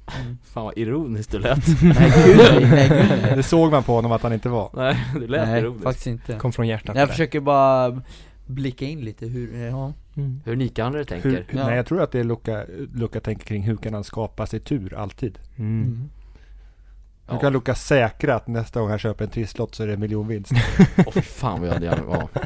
[0.45, 1.59] Fan vad ironiskt du lät.
[1.83, 3.37] Nej gud nej, nej, gud, nej.
[3.37, 4.71] Det såg man på honom att han inte var.
[4.75, 5.85] Nej, det lät Nej, ironiskt.
[5.85, 8.03] faktiskt inte Kom från hjärtat Jag det försöker bara
[8.47, 10.41] blicka in lite hur, ja Mm.
[10.45, 11.29] Hur Nikaandre tänker.
[11.31, 11.67] Hur, Ja.
[11.67, 12.65] Nej jag tror att det är Luca,
[12.95, 15.39] Luca tänker kring hur kan han skapa sig tur alltid.
[15.57, 15.83] Mm.
[15.83, 16.09] mm.
[17.27, 17.41] Hur Ja.
[17.41, 20.53] kan Luca säkra att nästa gång han köper en trisslott så är det miljonvinst?
[21.07, 22.29] Åh fy fan vad jag hade gärna, ja.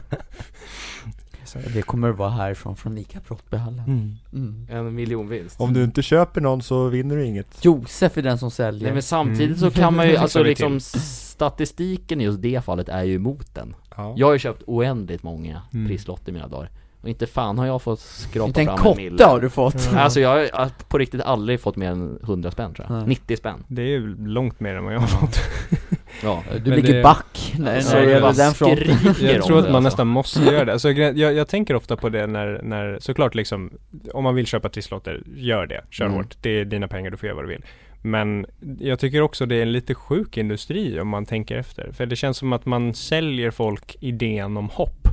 [1.75, 4.17] Det kommer att vara härifrån, från Ica Brottbyhallen Mm.
[4.33, 4.67] mm.
[4.89, 5.61] En miljonvinst.
[5.61, 7.65] Om du inte köper någon så vinner du inget.
[7.65, 9.59] Josef är den som säljer Nej men samtidigt Mm.
[9.59, 13.75] så kan man ju, alltså liksom statistiken i just det fallet är ju emot den.
[13.97, 14.15] Ja.
[14.17, 15.87] Jag har ju köpt oändligt många Mm.
[15.89, 16.71] trisslotter i mina dagar.
[17.03, 19.11] Och inte fan har jag fått skrapa Inte en fram en mille.
[19.11, 22.75] kotte har du fått Alltså jag har på riktigt aldrig fått mer än 100 spänn
[22.75, 22.97] tror jag.
[22.99, 23.07] Nej.
[23.09, 23.65] 90 spänn.
[23.69, 25.39] Det är ju långt mer än vad jag har fått.
[26.23, 26.43] Ja.
[26.65, 29.59] Du Men ligger det- back när Alltså, när det jag gäller den fronten Jag tror
[29.59, 29.81] att man alltså.
[29.81, 30.73] nästan måste göra det.
[30.73, 33.71] Alltså, jag, jag tänker ofta på det när, när, såklart liksom,
[34.13, 35.85] om man vill köpa trisslotter, gör det.
[35.91, 36.17] Kör Mm.
[36.17, 36.37] hårt.
[36.41, 37.65] Det är dina pengar, du får göra vad du vill.
[38.03, 38.47] Men
[38.81, 41.93] jag tycker också det är en lite sjuk industri om man tänker efter.
[41.93, 45.09] För det känns som att man säljer folk idén om hopp.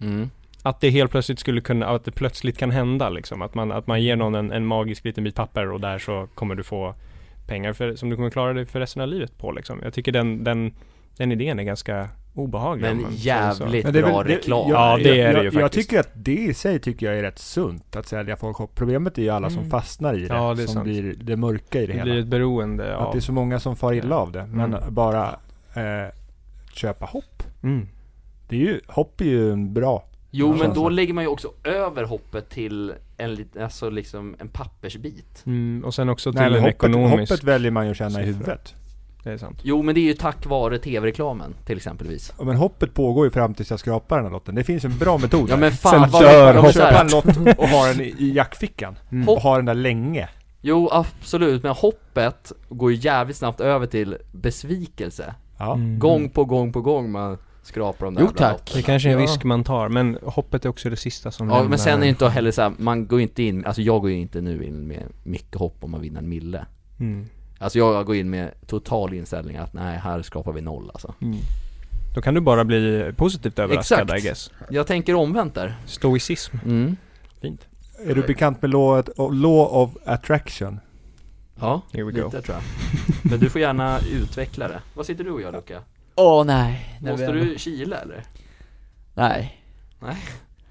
[0.00, 0.30] Mm.
[0.62, 3.42] Att det helt plötsligt skulle kunna, att det plötsligt kan hända liksom.
[3.42, 6.28] Att man, att man ger någon en, en magisk liten bit papper och där så
[6.34, 6.94] kommer du få
[7.46, 9.80] pengar för, som du kommer klara dig för resten av livet på liksom.
[9.82, 10.72] Jag tycker den, den,
[11.16, 12.82] den idén är ganska obehaglig.
[12.96, 14.70] Men jävligt Men det bra väl- det- reklam.
[14.70, 15.88] jag- Ja, det är det jag, ju jag, jag faktiskt.
[15.88, 18.74] tycker att det i sig tycker jag är rätt sunt att sälja folk hopp.
[18.74, 19.70] Problemet är ju alla som Mm.
[19.70, 20.34] fastnar i det.
[20.34, 20.84] Ja, det som sant.
[20.84, 22.04] blir det mörka i det, Det hela.
[22.04, 23.12] blir ett beroende Att av...
[23.12, 24.46] det är så många som far illa av det.
[24.46, 24.94] Men Mm.
[24.94, 25.28] bara
[25.74, 26.12] eh,
[26.72, 27.42] köpa hopp.
[27.62, 27.88] Mm.
[28.48, 30.04] Det är ju, hopp är ju en bra.
[30.36, 35.42] Jo men då lägger man ju också över hoppet till en alltså liksom en pappersbit.
[35.46, 37.32] Mm, och sen också till Nej, men en hoppet, ekonomisk...
[37.32, 38.74] hoppet väljer man ju att känna i huvudet.
[39.22, 39.60] Det är sant.
[39.62, 42.32] Jo men det är ju tack vare tv-reklamen till exempelvis.
[42.38, 44.54] Ja, Men hoppet pågår ju fram tills jag skrapar den här lotten.
[44.54, 47.00] Det finns en bra metod Ja men fan Sen vad kör ja, men så köpa
[47.00, 48.98] en lott och ha den i, i jackfickan.
[49.12, 49.28] Mm.
[49.28, 50.28] Och ha den där länge.
[50.60, 55.34] Jo absolut, men hoppet går ju jävligt snabbt över till besvikelse.
[55.58, 55.74] Ja.
[55.74, 55.98] Mm.
[55.98, 58.70] Gång på gång på gång man skrapar de där Jo, tack.
[58.74, 59.24] Det kanske är en Ja.
[59.24, 62.00] risk man tar, men hoppet är också det sista som Ja lämnar- men sen är
[62.00, 64.64] det inte heller så här, man går inte in, alltså jag går ju inte nu
[64.64, 66.66] in med mycket hopp om man vinner en mille.
[67.00, 67.26] Mm.
[67.58, 71.14] Alltså jag går in med total inställning att nej, här skapar vi noll alltså.
[71.22, 71.36] Mm.
[72.14, 74.20] Då kan du bara bli positivt överraskad Exakt.
[74.24, 74.50] I guess.
[74.70, 75.76] Jag tänker omvänt där.
[75.86, 76.56] Stoicism.
[76.64, 76.96] Mm.
[77.40, 77.66] Fint.
[78.06, 79.02] Är du bekant med law,
[79.32, 80.80] law of attraction?
[81.60, 82.30] Ja, Here we lite go.
[82.30, 82.62] tror jag.
[83.30, 84.80] Men du får gärna utveckla det.
[84.94, 85.80] Vad sitter du och gör Luca?
[86.14, 88.22] Åh nej, när Måste vi, du kila eller?
[89.14, 89.60] Nej
[90.00, 90.16] Nej.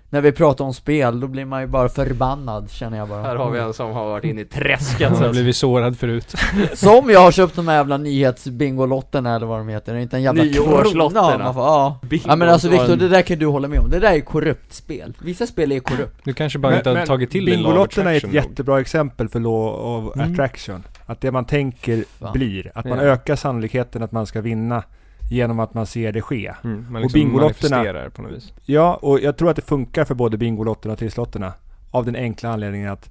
[0.09, 3.35] När vi pratar om spel, då blir man ju bara förbannad känner jag bara Här
[3.35, 6.35] har vi en som har varit inne i träsket så har blivit sårad förut.
[6.73, 10.17] Som jag har köpt de här jävla nyhetsbingolotterna eller vad de heter, det är inte
[10.17, 11.29] en jävla Nyårslotterna.
[11.29, 13.79] krona man får- Ja, Bingo, ja men alltså Viktor, det där kan du hålla med
[13.79, 17.05] om, det där är korrupt spel Vissa spel är korrupt Du kanske bara inte har
[17.05, 18.33] tagit till din Bingolotterna är ett nog.
[18.33, 19.73] jättebra exempel för law
[20.07, 20.31] of Mm.
[20.33, 20.83] attraction.
[21.05, 22.33] Att det man tänker Fan.
[22.33, 23.03] blir, att man Ja.
[23.03, 24.83] ökar sannolikheten att man ska vinna
[25.29, 26.53] genom att man ser det ske.
[26.63, 28.53] Mm, man Och liksom Bingolotterna- manifesterar på något vis.
[28.65, 31.53] Ja, och jag tror att det funkar för både Bingolotterna och Trisslotterna.
[31.91, 33.09] Av den enkla anledningen att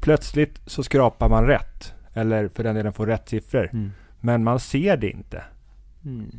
[0.00, 1.92] plötsligt så skrapar man rätt.
[2.14, 3.70] Eller för den delen får rätt siffror.
[3.72, 3.92] Mm.
[4.20, 5.42] Men man ser det inte.
[6.04, 6.30] Mm.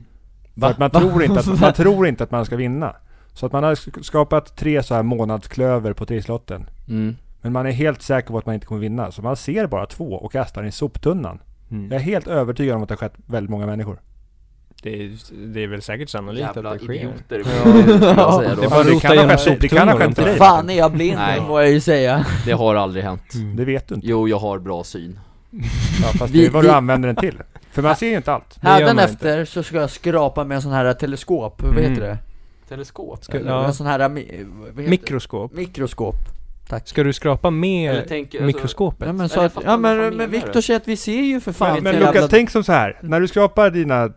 [0.60, 2.96] För att man tror, inte att, man tror inte att man ska vinna.
[3.34, 6.70] Så att man har sk- skapat tre så här månadsklöver på Trisslotten.
[6.88, 7.16] Mm.
[7.42, 9.12] Men man är helt säker på att man inte kommer vinna.
[9.12, 11.40] Så man ser bara två och kastar i soptunnan.
[11.72, 11.86] Mm.
[11.86, 14.00] Jag är helt övertygad om att det har skett väldigt många människor.
[14.84, 15.12] Det, är,
[15.54, 16.94] det är väl säkert sannolikt Jävla att det sker.
[16.94, 17.44] idioter
[18.18, 18.84] jag säga Det är då.
[18.84, 20.38] det rota kan ha skett- det kan ha skett dig.
[20.38, 21.42] Fan är jag blind Nej.
[21.42, 23.34] må jag ju säga Det har aldrig hänt.
[23.34, 23.56] Mm.
[23.56, 24.08] Det vet du inte.
[24.08, 25.20] Jo, jag har bra syn.
[26.02, 27.42] Ja, fast Vi- det är vad vi- du använder den till.
[27.72, 28.58] För man ser ju inte allt.
[28.62, 31.90] Det Hädanefter så ska jag skrapa med en sån här teleskop, vad Mm.
[31.92, 32.18] heter det?
[32.70, 33.24] Teleskop?
[33.24, 33.66] Ska- ja.
[33.66, 34.90] En sån här, vad heter det?
[34.90, 35.54] Mikroskop.
[35.54, 36.16] Mikroskop
[36.70, 39.08] Tack Ska du skrapa med tänk, alltså, mikroskopet?
[39.08, 40.30] Ja men, så att, ja men, men.
[40.32, 42.72] Viktor säger att vi ser ju för fan Men, men Luca, jävla- tänk som så
[42.72, 42.98] här.
[43.02, 44.10] När du skapar dina eh,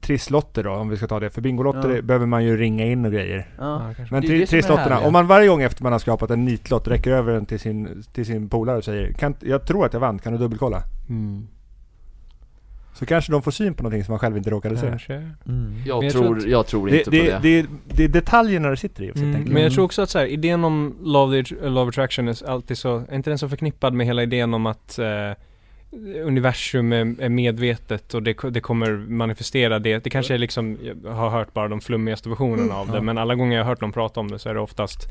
[0.00, 1.30] trisslotter då, om vi ska ta det.
[1.30, 2.02] För Bingolotter Ja.
[2.02, 3.48] behöver man ju ringa in och grejer.
[3.58, 3.92] Ja.
[4.10, 7.32] Men Det trisslotterna, om man varje gång efter man har skapat en nitlott räcker över
[7.32, 10.32] den till sin, till sin polare och säger kan, Jag tror att jag vann, kan
[10.32, 10.82] du dubbelkolla?
[11.08, 11.46] Mm.
[12.94, 14.86] Så kanske de får syn på någonting som man själv inte råkade se.
[14.88, 15.14] Kanske.
[15.14, 15.74] Mm.
[15.86, 17.62] Jag, jag tror, tror jag tror Det, inte det, på det.
[17.62, 19.66] det, det är detaljerna det sitter i Mm, tänker men jag.
[19.68, 23.14] jag tror också att så här, idén om love, love attraction är alltid så, är
[23.14, 25.30] inte den så förknippad med hela idén om att eh,
[26.24, 30.04] universum är, är medvetet och det, det kommer manifestera det.
[30.04, 33.00] Det kanske är liksom, jag har hört bara de flummigaste versionerna av det, Ja.
[33.02, 35.08] men alla gånger jag har hört någon prata om det så är det oftast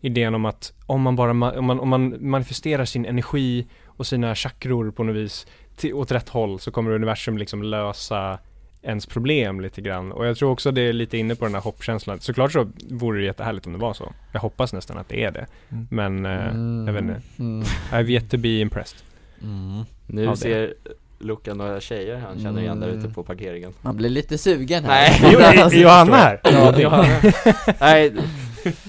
[0.00, 4.34] idén om att om man bara om man, om man manifesterar sin energi och sina
[4.34, 5.46] chakror på något vis
[5.80, 8.38] till, åt rätt håll så kommer universum liksom lösa
[8.82, 10.12] ens problem lite grann.
[10.12, 12.20] Och jag tror också det är lite inne på den här hoppkänslan.
[12.20, 14.12] Såklart så vore det jättehärligt om det var så.
[14.32, 15.46] Jag hoppas nästan att det är det.
[15.70, 15.86] Mm.
[15.90, 17.20] Men eh, jag vet inte.
[17.38, 17.62] Mm.
[17.92, 18.98] I've yet to be impressed.
[19.42, 19.84] Mm.
[20.06, 20.36] Nu Ja, det.
[20.36, 20.74] ser
[21.18, 22.98] Luca några tjejer han känner igen där Mm.
[23.00, 23.72] ute på parkeringen.
[23.82, 24.90] Man blir lite sugen här.
[25.22, 25.30] Nej.
[25.32, 26.40] Jo, är, är Johanna här?
[26.44, 27.16] Ja, Johanna.
[27.80, 28.12] Nej,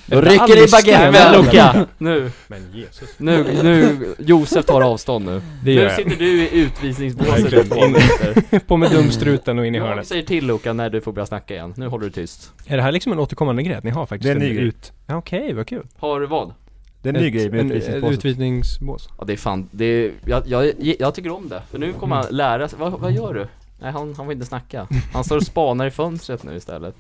[0.06, 1.42] Då rycker det i baguetten.
[1.46, 3.10] Luca, nu, Men Jesus.
[3.18, 5.42] nu, nu, Josef tar avstånd nu.
[5.64, 5.96] Det gör Nu jag.
[5.96, 8.60] sitter du i utvisningsbåset In- minuter.
[8.60, 10.08] På med dumstruten och in i Jag hörnet.
[10.08, 11.74] säger till Luca när du får börja snacka igen.
[11.78, 12.52] Nu håller du tyst.
[12.68, 13.76] Är det här liksom en återkommande grej?
[13.76, 14.64] Att ni har faktiskt Det är en ny grej.
[14.66, 14.92] ut...
[15.08, 15.88] Ja, Okej, vad kul.
[15.98, 16.54] Har du vad?
[17.02, 18.18] Det är en ny grej med utvisningsbåset.
[18.18, 19.10] Utvisningsbås.
[19.18, 21.62] Ja det är fan, det är, jag, jag, jag tycker om det.
[21.72, 23.48] För nu kommer han lära sig, vad, vad gör du?
[23.82, 24.88] Nej han, han vill inte snacka.
[25.14, 26.96] Han står och spanar i fönstret nu istället.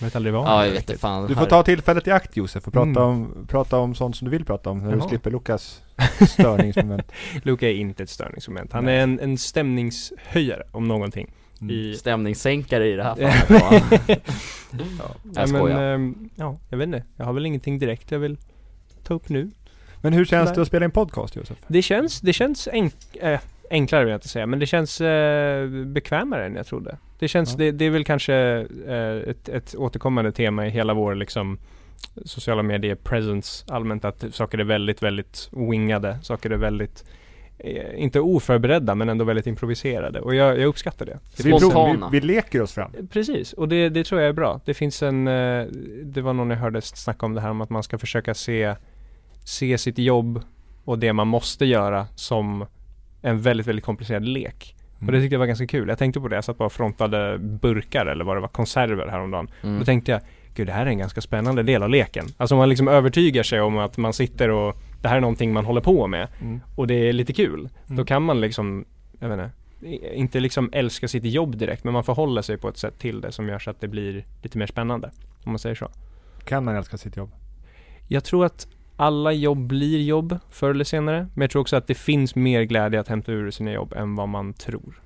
[0.00, 0.46] Vet aldrig vad.
[0.46, 1.28] Ja jag vet inte fan.
[1.28, 3.02] Du får ta tillfället i akt Josef och prata, Mm.
[3.02, 5.08] om, prata om sånt som du vill prata om när du Jaha.
[5.08, 5.82] slipper Lukas
[6.28, 7.12] störningsmoment.
[7.42, 8.72] Luca är inte ett störningsmoment.
[8.72, 8.96] Han Nej.
[8.98, 11.32] är en, en stämningshöjare om någonting.
[11.60, 11.74] Mm.
[11.76, 11.94] I...
[11.94, 13.14] Stämningssänkare i det här
[13.46, 14.20] fallet?
[14.98, 15.14] Ja.
[15.34, 15.76] Jag skojar.
[15.76, 17.02] men, ehm, ja, jag vet inte.
[17.16, 18.36] Jag har väl ingenting direkt jag vill
[19.02, 19.50] ta upp nu.
[20.00, 20.54] Men hur känns Nej.
[20.56, 21.58] det att spela in podcast Josef?
[21.66, 23.40] Det känns, det känns enk, äh,
[23.70, 26.98] enklare vill jag inte säga, men det känns äh, bekvämare än jag trodde.
[27.18, 27.56] Det känns, Ja.
[27.58, 28.34] det, det är väl kanske
[28.88, 31.58] äh, ett, ett återkommande tema i hela vår liksom
[32.24, 36.18] sociala medier presence allmänt att saker är väldigt, väldigt wingade.
[36.22, 37.04] Saker är väldigt,
[37.58, 40.20] eh, inte oförberedda men ändå väldigt improviserade.
[40.20, 41.18] Och jag, jag uppskattar det.
[41.36, 42.08] Vi, vi, Spontana.
[42.12, 42.92] vi leker oss fram.
[43.10, 44.60] Precis, och det, det tror jag är bra.
[44.64, 45.66] Det finns en, eh,
[46.04, 48.74] det var någon jag hörde snacka om det här om att man ska försöka se,
[49.44, 50.42] se sitt jobb
[50.84, 52.66] och det man måste göra som
[53.22, 54.74] en väldigt, väldigt komplicerad lek.
[54.98, 55.14] Och Mm.
[55.14, 55.88] det tyckte jag var ganska kul.
[55.88, 59.06] Jag tänkte på det, jag satt bara och frontade burkar eller vad det var, konserver
[59.08, 59.50] häromdagen.
[59.62, 59.78] Mm.
[59.78, 60.20] Då tänkte jag,
[60.54, 62.26] gud det här är en ganska spännande del av leken.
[62.36, 65.64] Alltså man liksom övertygar sig om att man sitter och det här är någonting man
[65.64, 66.60] håller på med Mm.
[66.76, 67.68] och det är lite kul.
[67.86, 68.06] Då Mm.
[68.06, 68.84] kan man liksom,
[69.20, 69.38] jag vet
[69.80, 73.20] inte, inte liksom älska sitt jobb direkt men man förhåller sig på ett sätt till
[73.20, 75.10] det som gör så att det blir lite mer spännande.
[75.44, 75.88] Om man säger så.
[76.44, 77.30] Kan man älska sitt jobb?
[78.08, 78.68] Jag tror att
[79.00, 81.28] alla jobb blir jobb förr eller senare.
[81.34, 84.14] Men jag tror också att det finns mer glädje att hämta ur sina jobb än
[84.14, 85.00] vad man tror.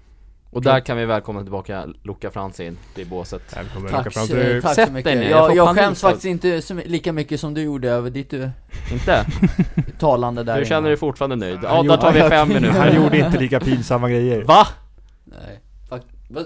[0.51, 3.57] Och där kan vi välkomna tillbaka Luca Franzin till båset.
[3.57, 5.19] Välkommen Tack, Luca till tack så mycket.
[5.19, 8.49] ner, jag Jag, skäms faktiskt inte så, lika mycket som du gjorde över ditt eh,
[8.93, 9.25] Inte?
[9.99, 11.59] talande där Du känner dig fortfarande nöjd?
[11.63, 12.79] Ja, där tar vi fem minuter.
[12.79, 14.43] Han gjorde inte lika pinsamma grejer.
[14.43, 14.67] Va?
[15.25, 15.61] Nej,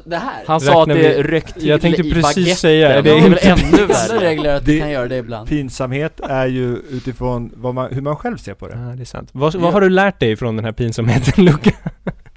[0.05, 0.45] det här?
[0.47, 3.29] Han sa att det rökt till Jag tänkte i precis säga, är det, det är
[3.31, 4.21] väl ännu värre?
[4.21, 8.03] regler att Det- du kan göra det ibland Pinsamhet är ju utifrån vad man, hur
[8.03, 8.75] man själv ser på det.
[8.75, 9.29] Ja, det är sant.
[9.33, 11.71] Vad, vad har du lärt dig från den här pinsamheten Luca?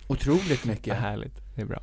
[0.08, 1.80] Otroligt Ja, mycket härligt, det är bra.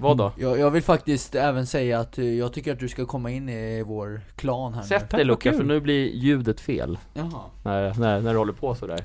[0.00, 0.32] Vad då?
[0.38, 3.48] jag, jag vill faktiskt även säga att eh, jag tycker att du ska komma in
[3.48, 6.98] i vår klan här Sätt dig vad Luca, för nu blir ljudet fel.
[7.14, 9.00] Jaha När, när, när du håller på sådär.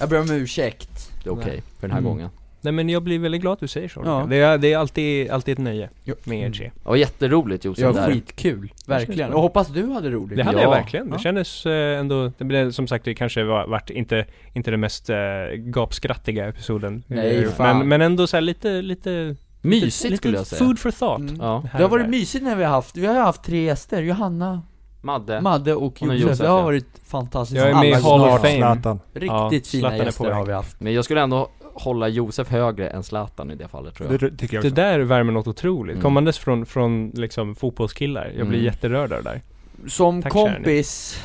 [0.00, 2.10] Jag ber om ursäkt Det är okej, för den här Mm.
[2.10, 2.30] gången.
[2.64, 4.02] Nej men jag blir väldigt glad att du säger så.
[4.04, 4.26] Ja.
[4.30, 6.14] Det, är, det är alltid, alltid ett nöje Ja.
[6.24, 6.70] med er tre.
[6.82, 8.12] Det var jätteroligt Josef Ja, där.
[8.12, 9.32] skitkul, verkligen.
[9.32, 10.62] Och hoppas du hade roligt Det hade Ja.
[10.62, 11.06] jag verkligen.
[11.10, 11.18] Det Ja.
[11.18, 15.10] kändes eh, ändå, det blev som sagt det kanske var, vart inte, inte den mest
[15.10, 15.16] eh,
[15.56, 17.02] gapskrattiga episoden.
[17.06, 17.78] Nej, Eh, fan.
[17.78, 20.58] men, men ändå så här lite, lite Mysigt lite, skulle jag säga.
[20.58, 21.20] food for thought.
[21.20, 21.36] Mm.
[21.40, 21.62] Ja.
[21.76, 22.10] Det har varit där.
[22.10, 24.62] mysigt när vi har haft, vi har haft tre gäster, Johanna,
[25.02, 25.40] Madde.
[25.40, 26.64] Madde och Josef, Josef, det har ja.
[26.64, 28.40] varit fantastiskt Jag är med i Hall of.
[28.40, 28.56] Fame.
[28.56, 29.00] Zlatan.
[29.12, 33.02] Riktigt Ja, fina gäster har vi haft Men jag skulle ändå hålla Josef högre än
[33.02, 34.20] Zlatan i det fallet tror jag.
[34.20, 34.74] Det tycker jag Det också.
[34.74, 35.94] där värmer något otroligt.
[35.94, 36.02] Mm.
[36.02, 38.32] Kommandes från, från liksom fotbollskillar.
[38.38, 38.64] Jag blir Mm.
[38.72, 39.40] jätterörd av det där.
[39.88, 41.22] Som Tack, kompis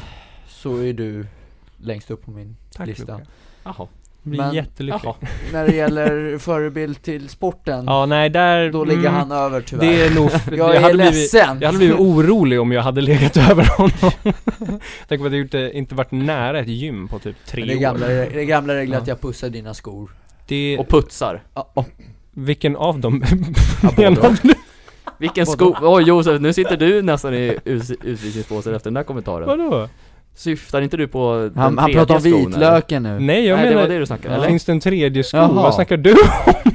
[0.47, 1.26] så är du
[1.78, 3.26] längst upp på min Tack lista Luca.
[3.64, 3.88] Jaha.
[4.24, 5.02] Jag blir Men- jättelycklig.
[5.04, 5.16] Jaha.
[5.54, 8.72] När det gäller förebild till sporten, Ja, nej där...
[8.72, 10.30] då ligger mm, han över tyvärr Det är nog...
[10.60, 11.58] Jag är hade blivit, ledsen!
[11.62, 14.12] jag hade blivit orolig om jag hade legat över honom.
[15.08, 17.76] Tänk på att jag inte, inte varit nära ett gym på typ tre det är
[17.78, 17.82] år.
[17.82, 19.02] gamla, det gamla regler Ja.
[19.02, 20.10] att jag pussar dina skor
[20.50, 21.43] Det, Och putsar.
[21.56, 21.86] Ja, oh.
[22.34, 23.24] vilken av dem
[23.84, 24.54] Ja, menade du?
[25.18, 25.76] Vilken sko...
[25.82, 29.47] Oj Josef, nu sitter du nästan i us- utvisningsbåset efter den där kommentaren.
[29.47, 29.88] Vadå?
[30.36, 33.70] Syftar inte du på den Han, han pratar om vitlöken nu Nej jag Nej det
[33.72, 34.47] menar, var det du snackade, eller?
[34.47, 35.38] finns det en tredje sko?
[35.38, 35.47] Jaha.
[35.47, 36.16] Vad snackar du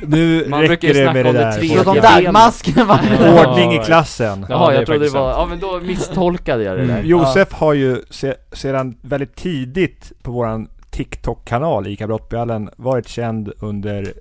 [0.06, 1.52] Nu Man brukar räcker ju det med snacka det om det där.
[1.58, 2.24] tredje Pratar om benet.
[2.24, 3.00] dagmasken va?
[3.20, 3.50] Ja.
[3.50, 4.46] Ordning i klassen.
[4.48, 5.36] Ja, Jaha, det är jag trodde det var, sant.
[5.40, 6.94] ja men då misstolkade jag det där.
[6.94, 7.06] Mm.
[7.06, 14.12] Josef har ju se, sedan väldigt tidigt på våran TikTok-kanal ICA Brottbjallen varit känd under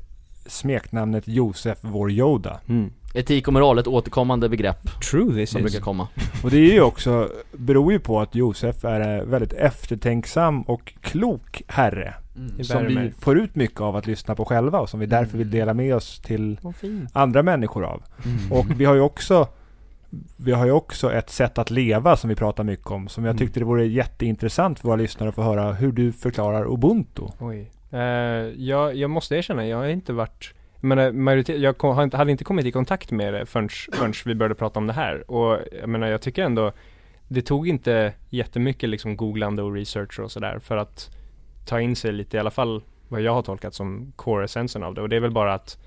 [0.46, 2.60] smeknamnet Josef vår Yoda.
[2.70, 2.92] mm.
[3.16, 6.08] Etik och moral, ett återkommande begrepp True this som is brukar komma.
[6.44, 10.94] Och det är ju också, beror ju på att Josef är en väldigt eftertänksam och
[11.02, 12.14] klok herre.
[12.58, 15.38] Det som vi får ut mycket av att lyssna på själva och som vi därför
[15.38, 16.60] vill dela med oss till
[17.14, 18.04] andra människor av.
[18.26, 18.52] Mm.
[18.52, 19.48] Och vi har ju också
[20.38, 23.07] vi har ju också ett sätt att leva som vi pratar mycket om.
[23.07, 23.38] Som jag Mm.
[23.39, 27.24] tyckte det vore jätteintressant för våra lyssnare att få höra hur du förklarar ubuntu.
[27.39, 27.72] Oj.
[27.91, 27.99] Eh,
[28.57, 32.66] jag, jag måste erkänna, jag har inte varit menar, majoritet, jag kom, hade inte kommit
[32.66, 35.32] i kontakt med det förrän, förrän vi började prata om det här.
[35.32, 36.72] Och jag menar, jag tycker ändå,
[37.28, 41.09] det tog inte jättemycket liksom googlande och research och sådär för att
[41.66, 45.01] ta in sig lite, i alla fall vad jag har tolkat som core-essensen av det.
[45.01, 45.78] Och det är väl bara att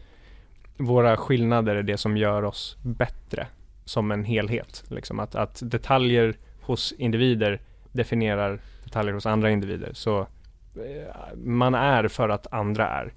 [0.76, 3.46] våra skillnader är det som gör oss bättre
[3.86, 4.84] som en helhet.
[4.88, 7.60] Liksom att, att detaljer hos individer
[7.92, 9.90] definierar detaljer hos andra individer.
[9.92, 13.12] Så eh, man är för att andra är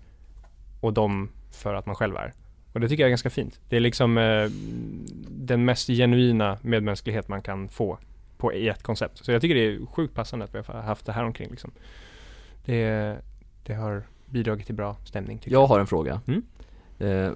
[0.81, 2.33] och de för att man själv är.
[2.73, 3.59] Och det tycker jag är ganska fint.
[3.69, 4.49] Det är liksom eh,
[5.29, 7.97] den mest genuina medmänsklighet man kan få
[8.37, 9.25] på, i ett koncept.
[9.25, 11.71] Så jag tycker det är sjukt passande att vi har haft det här omkring liksom.
[12.65, 13.17] Det,
[13.63, 16.21] det har bidragit till bra stämning tycker Jag har en fråga.
[16.27, 16.43] Mm.
[16.99, 17.31] Eh,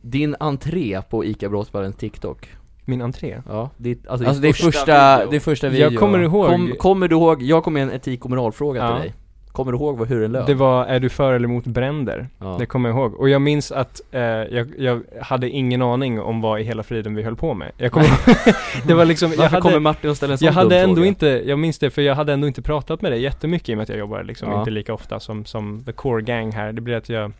[0.00, 2.48] din entré på ICA Bråsparren TikTok.
[2.84, 3.36] Min entré.
[3.48, 5.30] Ja, ditt, alltså, Alltså det är första, video.
[5.30, 7.90] det är första video Jag kommer ihåg, Kom, kommer du ihåg, jag kom med en
[7.92, 8.88] etik och moralfråga Ja.
[8.92, 9.14] till dig.
[9.52, 10.46] Kommer du ihåg vad, hur den löd?
[10.46, 12.28] det var Är du för eller emot bränder?
[12.38, 12.56] ja.
[12.58, 13.14] Det kommer jag ihåg.
[13.14, 17.14] Och jag minns att eh, jag, jag hade ingen aning om vad i hela friden
[17.14, 17.72] vi höll på med.
[17.76, 18.08] Jag kommer
[18.86, 20.82] Det var liksom, jag Varför hade, kommer Martin och ställer en sån jag hade dum
[20.84, 21.08] ändå fråga?
[21.08, 23.76] inte, jag minns det för jag hade ändå inte pratat med dig jättemycket i och
[23.76, 24.58] med att jag jobbar liksom Ja.
[24.58, 26.72] inte lika ofta som, som the core gang här.
[26.72, 27.32] Det blir att jag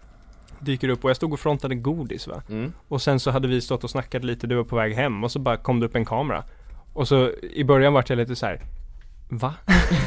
[0.61, 2.43] dyker upp och jag stod och frontade godis va.
[2.49, 2.73] Mm.
[2.89, 5.31] Och sen så hade vi stått och snackat lite, du var på väg hem och
[5.33, 6.45] så bara kom det upp en kamera.
[6.93, 8.61] Och så i början vart jag lite så här.
[9.29, 9.55] Va?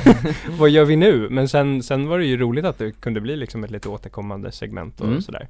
[0.59, 1.27] Vad gör vi nu?
[1.29, 4.51] Men sen, sen var det ju roligt att det kunde bli liksom ett lite återkommande
[4.51, 5.21] segment och Mm.
[5.21, 5.47] sådär.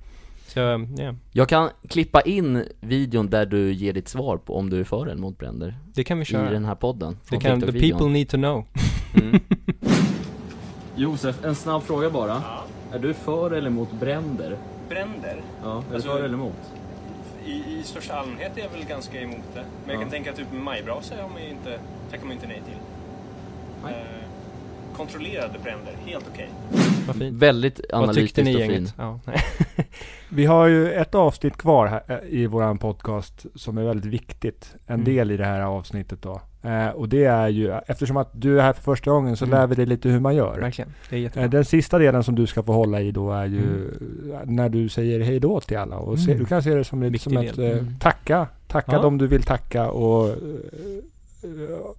[0.48, 0.60] Så,
[0.98, 4.84] ja, Jag kan klippa in videon där du ger ditt svar på om du är
[4.84, 6.50] för eller emot bränder det kan vi i köra.
[6.52, 7.18] den här podden.
[7.30, 8.66] Det kan, the people need to know.
[9.22, 9.40] Mm.
[10.96, 12.42] Josef, en snabb fråga bara.
[12.94, 14.58] Är du för eller emot bränder?
[14.90, 15.42] Bränder?
[15.64, 16.54] Ja, är Alltså- du för eller emot?
[17.46, 19.60] I, I största allmänhet är jag väl ganska emot det.
[19.86, 20.00] Men jag Ja.
[20.02, 21.80] kan tänka typ majbrasa man ju inte,
[22.12, 22.78] tackar man inte nej till.
[23.84, 23.94] Nej.
[23.94, 26.50] Eh, kontrollerade bränder, helt okej.
[27.20, 27.34] Fint.
[27.42, 28.58] Väldigt analytiskt och fin.
[28.60, 28.94] gänget?
[28.98, 29.20] Ja.
[30.30, 34.76] Vi har ju ett avsnitt kvar här, eh, i våran podcast som är väldigt viktigt.
[34.88, 35.06] En Mm.
[35.06, 36.42] del i det här avsnittet då.
[36.64, 39.60] Eh, och det är ju, eftersom att du är här för första gången så Mm.
[39.60, 40.60] lär vi dig lite hur man gör.
[40.60, 41.48] Verkligen, det är Eh, jättebra.
[41.48, 43.92] Den sista delen som du ska få hålla i då är ju
[44.46, 45.96] när du säger hej då till alla.
[45.98, 46.44] Och se, Mm.
[46.44, 47.96] du kan se det som, lite som ett eh, Mm.
[48.00, 48.48] tacka.
[48.68, 49.02] Tacka Ja.
[49.02, 50.36] dem du vill tacka och eh,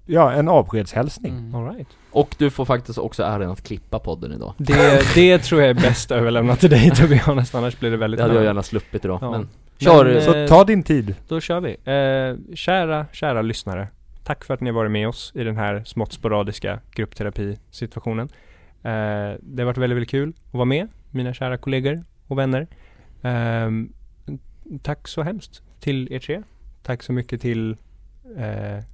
[0.06, 1.32] ja, en avskedshälsning.
[1.38, 1.54] Mm.
[1.54, 1.88] All right.
[2.10, 4.54] Och du får faktiskt också äran att klippa podden idag.
[4.56, 7.96] det, det tror jag är bäst överlämnat till dig to be honest, annars blir det
[7.96, 9.18] väldigt Det hade jag gärna sluppit idag.
[9.22, 9.30] Ja.
[9.30, 9.48] Men
[9.78, 10.04] kör!
[10.04, 11.14] Men, Så eh, ta din tid.
[11.28, 11.70] Då kör vi.
[11.70, 13.88] Eh, kära, kära lyssnare.
[14.24, 18.28] Tack för att ni har varit med oss i den här smått sporadiska gruppterapisituationen.
[18.82, 22.66] Eh, det har varit väldigt, väldigt kul att vara med, mina kära kollegor och vänner.
[23.22, 23.92] Ehm,
[24.82, 26.42] tack så hemskt till er tre.
[26.82, 27.76] Tack så mycket till
[28.36, 28.84] eh,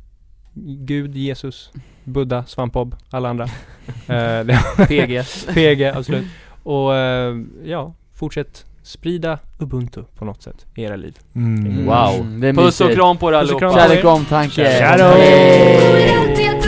[0.65, 1.73] Gud, Jesus,
[2.05, 3.47] Buddha, Svampbob, alla andra.
[4.09, 5.23] Eh, PG.
[5.55, 6.27] PG, absolut.
[6.63, 11.19] Och eh, ja, fortsätt sprida Ubuntu på något sätt i era liv.
[11.35, 11.87] Mm.
[11.87, 12.15] Wow.
[12.21, 13.59] Mm, det är Puss och kram på er Puss och allihopa!
[13.59, 13.89] kram.
[13.89, 14.65] Kärlek och omtanke.
[14.65, 16.60] Hej.